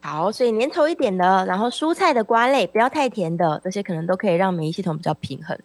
[0.00, 5.56] 好，所以年头一点的，然后蔬菜的瓜类不要太甜的，这些可能都可以让免疫系统比较平衡。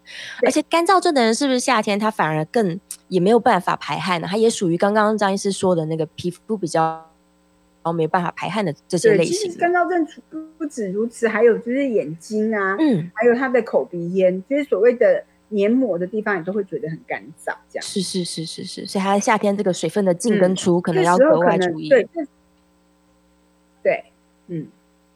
[0.45, 4.27] 而且干燥症的人是不是夏天他反而更也没有办法排汗呢？
[4.29, 9.35] 他也属于刚刚张医师说的那个皮肤比较然后没办法排汗的这些类型。
[9.35, 15.23] 其实干燥症不不止如此，还有就是眼睛啊，嗯，还有他的口鼻咽，就是所谓的。
[15.49, 21.89] 黏膜的地方，你都会觉得很干燥，这样是是是是是，所以它夏天这个水分的进跟出，可能要格外注意。
[21.89, 22.07] 对，
[23.83, 24.03] 对，
[24.47, 24.67] 嗯。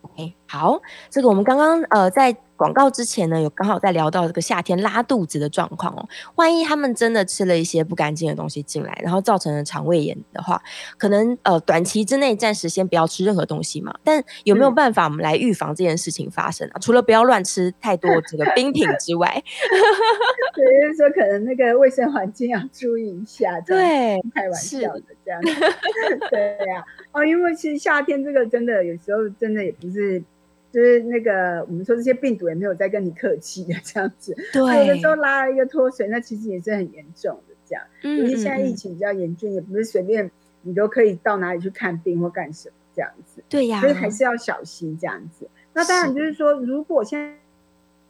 [0.02, 0.80] OK，好，
[1.10, 6.08] 这个我们刚刚呃在广告之前呢，有刚好在聊到这个夏天拉肚子的状况哦。
[6.36, 10.62] 万一他们真的吃了一些不干净的东西进来，然后造成了肠胃炎的话，
[11.00, 13.96] 可能呃短期之内暂时先不要吃任何东西嘛。
[14.04, 16.78] 但有没有办法我们来预防这件事情发生啊？
[16.80, 19.28] 除了不要乱吃太多这个冰品之外，
[20.54, 23.60] 对，就是说可能那个卫生环境要注意一下。
[23.62, 25.50] 对，开玩笑的这样子。
[26.30, 30.24] 对呀，哦，因为其实夏天这个真的有时候真的也不是。
[30.74, 34.36] 就是那个，我们说这些病毒也没有在跟你客气的这样子。
[34.52, 37.84] 对，有的时候拉了一个脱水，那其实也是很严重的这样。
[38.02, 40.32] 嗯，因为现在疫情比较严峻，也不是随便
[40.64, 43.44] 你都可以到哪里去看病或干什么这样子。
[43.48, 45.48] 对呀，所以还是要小心这样子。
[45.74, 47.36] 那当然就是说，如果现在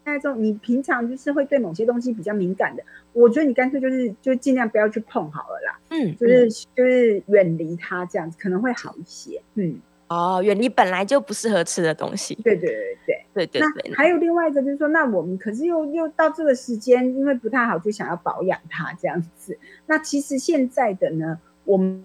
[0.06, 5.80] 现在你平常就是会对某些东西比较敏感的，我觉得你干脆就是就尽量不要去碰好了啦。
[5.90, 9.42] 嗯，就是就是远离它这样子，可能会好一些。
[9.56, 9.82] 嗯。
[10.14, 12.36] 哦，远离本来就不适合吃的东西。
[12.44, 12.70] 对对
[13.06, 13.62] 对对对对。
[13.62, 19.58] 那还有另外一个就是说，那我们可是又又到这个时间，因为不太好，就想要保养它这样子。
[19.88, 22.04] 那其实现在的呢，我们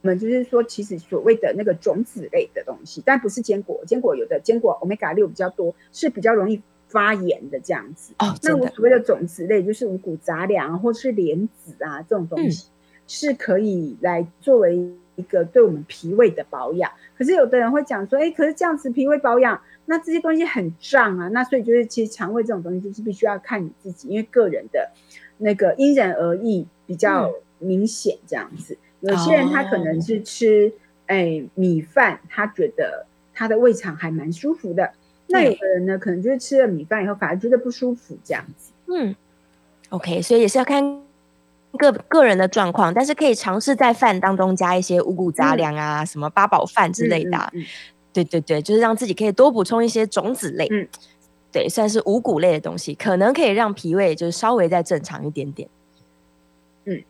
[0.00, 8.14] 我们就是说，其实所谓的那个种子类的东西，但不是坚果，坚果有的坚果 omega 六比较多，是比较容易发炎的这样子。
[8.18, 12.68] 哦，那我所谓的种子类，就是五谷杂粮或是莲子啊这种东西，
[13.06, 14.92] 是可以来作为。
[15.22, 24.90] 一个对我们脾胃的保养，可是有的人会讲说，哎，可是这样子脾胃保养，那这些东西很胀啊，那所以就是其实肠胃这种东西就是必须要看你自己，因为个人的
[25.38, 28.76] 那个因人而异，比较明显这样子。
[29.00, 30.72] 有些人他可能是吃
[31.06, 34.92] 哎米饭，他觉得他的胃肠还蛮舒服的，
[35.28, 38.72] 那有的人呢，可能就是吃了米饭以后反而觉得不舒服这样子。
[38.86, 39.14] 嗯
[39.90, 41.11] ，OK，所以也是要看。
[41.78, 47.52] 个个人的状况，但是可以尝试在饭当中加一些五谷杂粮啊，什么八宝饭之类的。
[48.12, 50.86] 对对对，就是让自己可以多补充一些种子类，嗯，
[51.50, 55.66] 对，算是五谷类的东西，可能可以让脾胃就是稍微再正常一点点。
[56.84, 57.02] 嗯，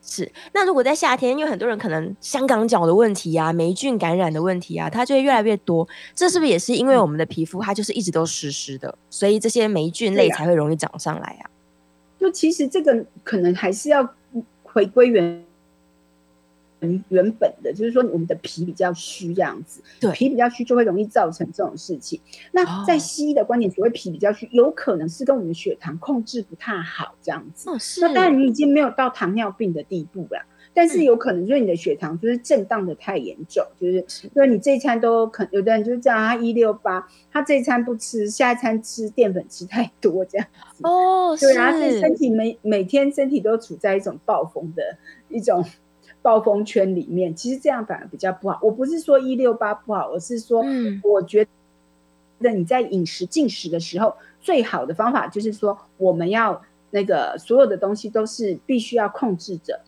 [0.00, 5.86] 是，那如果在夏天，因为很多人可能香港脚的问题啊、霉菌感染的问题啊，它就会越来越多。
[6.14, 11.50] 这是不是也是因为我们的皮肤它就是一直都湿湿的，所以这些霉菌类才会容易长上来啊？
[12.18, 14.14] 就其实这个可能还是要
[14.62, 15.44] 回归原。
[17.08, 22.20] 原本的就是说，我们的脾比较虚，这样子，对，脾比较虚就会容易造成这种事情。
[22.52, 27.70] 那在西医的观点，所谓脾比较虚，有可能是跟我们的血糖控制不太好这样子。
[27.70, 28.02] 哦，是。
[28.02, 30.44] 那当然，你已经没有到糖尿病的地步了，
[30.76, 40.82] 但是有可能就是你的血糖就是震荡的太严重，就是因为你这一餐都可有的人就是这样，他一六八，他这一餐不吃，下一餐吃淀粉吃太多这样子。
[40.84, 44.82] 哦，对，然后身体每每天身体都处在一种暴风的
[45.30, 45.64] 一种。
[46.22, 48.58] 暴风圈里面，其实这样反而比较不好。
[48.60, 50.60] 我不是说一六八不好，我是说，
[51.04, 51.46] 我觉
[52.40, 56.60] 得你在饮食进食的时候，最好的方法就是说，我们要
[56.90, 59.80] 那个所有的东西都是必须要控制着。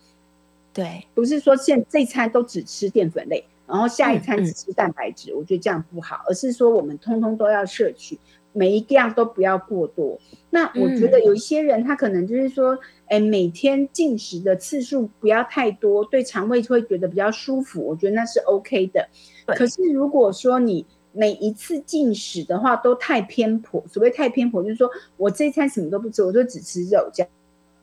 [0.79, 8.17] 对，不是说现这餐都只吃淀粉类，然后下一餐只吃蛋白质，我觉得这样不好，而是说我们通通都要摄取。
[8.51, 10.19] 每一样都不要过多。
[10.49, 17.79] 那我觉得有一些人，他可能就是说，哎，每天进食的次数不要太多，对肠胃会觉得比较舒服。
[17.85, 19.07] 我觉得那是 OK 的。
[19.45, 27.29] 可是如果说你每一次进食的话都太偏颇，所谓太偏颇，就是说我这一餐什么都不吃，我就只吃肉这样。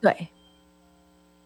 [0.00, 0.28] 对，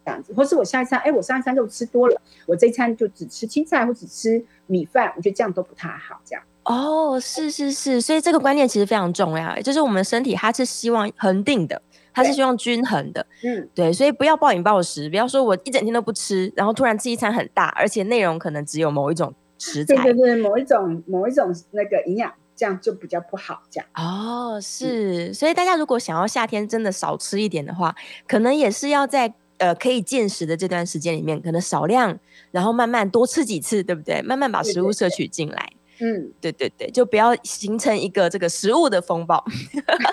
[0.04, 6.42] 这样子，或是我下一餐，哎，我上一餐肉吃多了，我这一餐就只吃青菜或只吃米饭，我觉得这样都不太好，这样。
[6.64, 11.80] 哦，是是是，所以这个观念其实非常重要，就是我们身体它是希望恒定的，
[12.12, 23.88] 它是希望均衡的，嗯，对，所以不要暴饮暴食，不要说我一整天都不吃，然后突然吃一餐很大，而且内容可能只有某一种食材，对对对，某一种某一种那个营养，这样就比较不好，这样。
[23.94, 27.96] 哦，是，所以大家如果想要夏天真的少吃一点的话，
[28.28, 32.18] 可能也是要在呃可以进食的这段时间里面，可能少量，
[32.50, 34.20] 然后慢慢多吃几次，对不对？
[34.22, 35.72] 慢慢把食物摄取进来。
[36.00, 39.44] 嗯，对对对，就不要形成一个这个食物的风暴。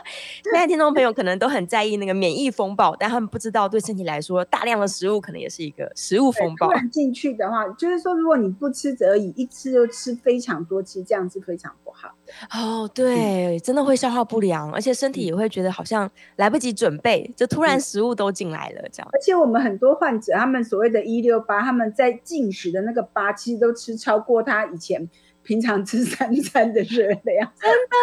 [0.43, 6.69] 现在听众朋友可能都很在意那个免疫风暴，但他们不知道对身体来说，大量的食物可能也是一个食物风暴。
[6.91, 12.59] 进去的话，就是说，如果你不吃则已，一吃就吃非常多，其实这样是非常不好的。
[12.59, 19.09] 哦，对，真的会消化不良，而且身体也会觉得好像来不及准备，就突然食物都进来了这样。
[19.13, 25.09] 而且我们很多患者，他们所谓的“一六八”，他们在进食的那个八，其实都吃超过他以前。
[25.47, 27.95] 平常吃三餐的热量，真的。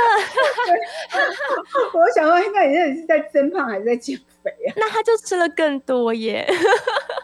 [1.93, 4.73] 我想说，那你是在增胖还是在减肥啊？
[4.81, 6.49] 那他就吃了更多耶。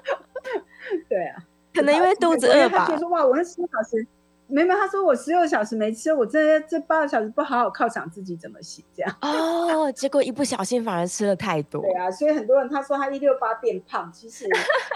[1.09, 1.43] 对啊，
[1.75, 2.85] 可能因为肚子饿吧。
[2.87, 4.07] 他说：“哇，我那十个小时，
[4.47, 8.85] 没没。”他说：“我十六小时没吃，我这这八个小时不好好犒赏自己，怎么行？
[8.95, 11.81] 这样哦，结果一不小心反而吃了太多。
[11.81, 14.45] 对啊，所以很多人他说他一六八变胖，其实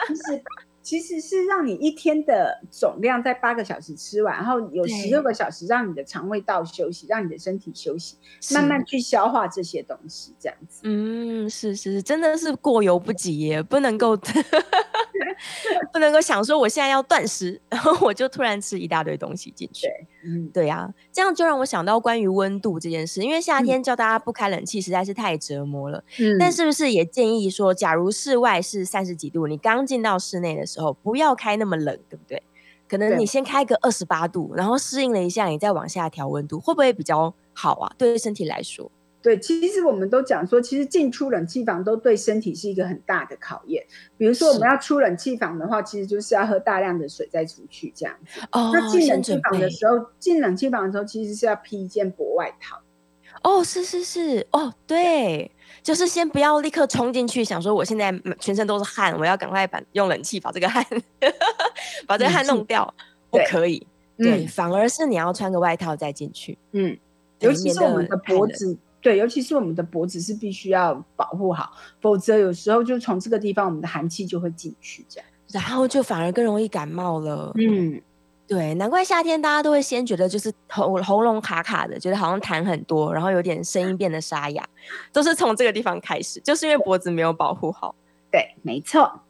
[0.07, 0.43] 其实。
[0.85, 8.19] 其实是让你一天的总量在八个小时吃完，然后有十六个小时让你的肠胃道休息，让你的身体休息，
[8.53, 10.83] 慢慢去消化这些东西，这样子。
[10.85, 14.15] 嗯，是是是，真的是过犹不及耶，不能够
[15.91, 19.89] 不能够想说我现在要断食， 然后我就突然吃一大堆东西进去。
[20.27, 26.05] 嗯，对呀，这样就让我想到关于温度这件事，因为夏天叫大家不开冷气实在是太折磨了。
[26.21, 32.43] 嗯，但是不是也建议说，假如室外是三十几度，你刚进到室内的时时候不要开那么冷，对不对？
[32.89, 37.95] 可能你先开个二十八度，然后适应了一下，你再往下调温度，会不会比较好啊？
[37.97, 38.91] 对身体来说，
[39.25, 43.83] 对，其实我们都讲说，其实进出冷气房都对身体是一个很大的考验。
[44.19, 48.41] 比如说我们要出冷气房的话，其实就是要喝大量的水再出去这样子。
[48.53, 52.79] 哦，那进冷气房的时候，进冷气房的时候其实是要披一件薄外套。
[53.43, 55.51] 哦，是是是，哦，对。
[55.83, 60.85] 就是先不要立刻冲进去，想说我现在全身都是汗，我要赶快把用冷气把这个汗
[62.07, 62.95] 把这个汗弄掉，
[63.31, 63.87] 不可以。
[64.17, 66.57] 对，反而是你要穿个外套再进去。
[66.73, 66.97] 嗯，
[67.41, 77.53] 尤其是我们的脖子，对，尤其是我们的脖子是必须要保护好，否则有时候就从这个地方我们的寒气就会进去，这样，然后就反而更容易感冒了。
[77.57, 78.01] 嗯。
[78.47, 84.63] 对，难怪夏天大家都会先觉得就是喉喉咙卡卡的，觉得好像痰很多，然后有点声音变得沙哑，
[85.13, 87.95] 都是从这个地方开始，就是因为脖子没有保护好。
[88.31, 89.21] 对，没错。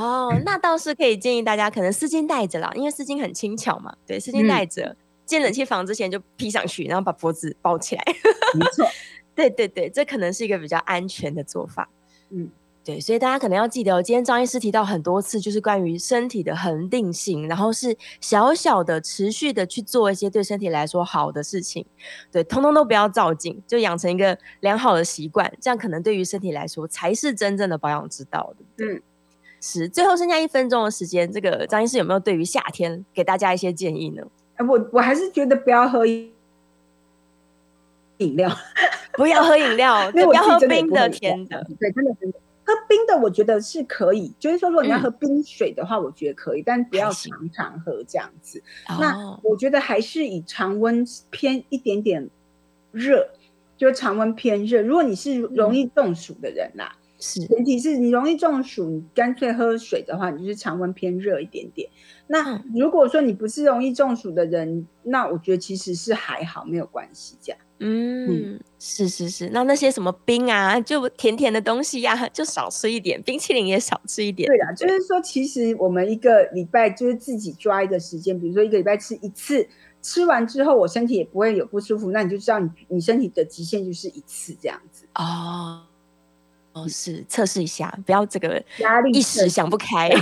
[0.00, 3.94] 哦，那倒是可以建议大家，可能丝巾带着啦，因为丝巾很轻巧嘛。
[4.06, 8.02] 对，丝巾带着，进冷气房之前就披上去，然后把脖子包起来。
[8.54, 8.86] 没错，
[9.34, 11.88] 对对对，这可能是一个比较安全的做法。
[12.30, 12.50] 嗯。
[12.84, 21.86] 对，所以大家可能要记得，哦今天张医师提到很多次，就是关于身体的恒定性，然后是小小的、持续的去做一些对身体来说好的事情，
[22.32, 29.02] 对，通通都不要照进，就养成一个良好的习惯，这样可能对于身体来说才是真正的保养之道，对不对？
[29.60, 34.24] 是，最后剩下一分钟的时间，这个张医师有没有对于夏天给大家一些建议呢？
[34.68, 36.04] 我我还是觉得不要喝
[38.22, 38.50] 饮料，
[39.14, 42.38] 不要喝饮料， 不要喝冰的、甜的，对，真的真的。
[42.64, 48.62] 喝冰的我觉得是可以，就是说如果你要喝冰水的话，我觉得可以，但不要常常喝这样子。
[49.00, 52.30] 那我觉得还是以常温偏一点点
[52.92, 53.28] 热，
[53.76, 54.80] 就是常温偏热。
[54.80, 56.96] 如果你是容易中暑的人啦。
[57.22, 61.88] 是，前提是你容易中暑，你干脆喝水的话，你就是常温偏热一点点。
[62.26, 67.60] 那如果说你不是容易中暑的人，那我觉得其实是还好，没有关系这样。
[67.78, 69.50] 嗯，是是是。
[69.50, 74.48] 那那些什么冰啊，就甜甜的东西呀， 就少吃一点，冰淇淋也少吃一点。
[74.48, 79.68] 对啊，就是说，其实我们一个礼拜就是自己抓一个时间，比如说一个礼拜吃一次，
[80.00, 85.82] 吃完之后我身体也不会有不舒服，那你就知道你你身体的极限就是一次这样子哦。
[86.72, 90.10] 哦，是测试一下，不要这个压力一时想不开。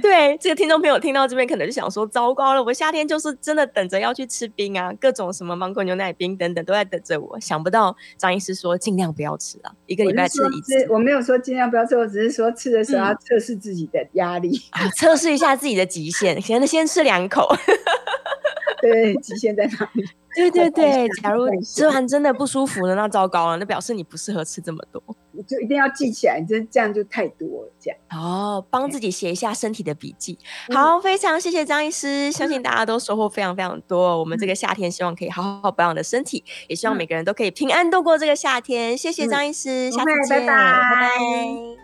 [0.00, 7.38] 对，这个听众朋友听到这边，可能就想说：糟糕了，我夏天就是真的等着要去吃冰啊，各种什么芒果牛奶冰等等都在等着我。
[7.40, 10.86] 想不到张医师说尽量不要吃啊，一个礼拜吃一次。
[10.90, 14.60] 我没有说尽量不要吃，我只是说吃的时候要测试自己的压力，
[14.96, 17.48] 测试一下自己的极限，先先吃两口。
[18.80, 20.04] 对，极限在哪里？
[20.34, 25.02] 对对对，假如吃完真的不舒服了，那糟糕了，那表示你不适合吃这么多，
[25.40, 30.38] 你就一定要记起来，这这样就太多了，这样哦，帮自己写一下身体的笔记。
[30.74, 34.18] 好，非常谢谢张医师，相信大家都收获非常非常多。
[34.18, 38.98] 我们这个夏天希望可以好好保养的身体，也希望每个人都可以平安度过这个夏天。
[38.98, 41.70] 谢谢张医师，下次见，拜拜。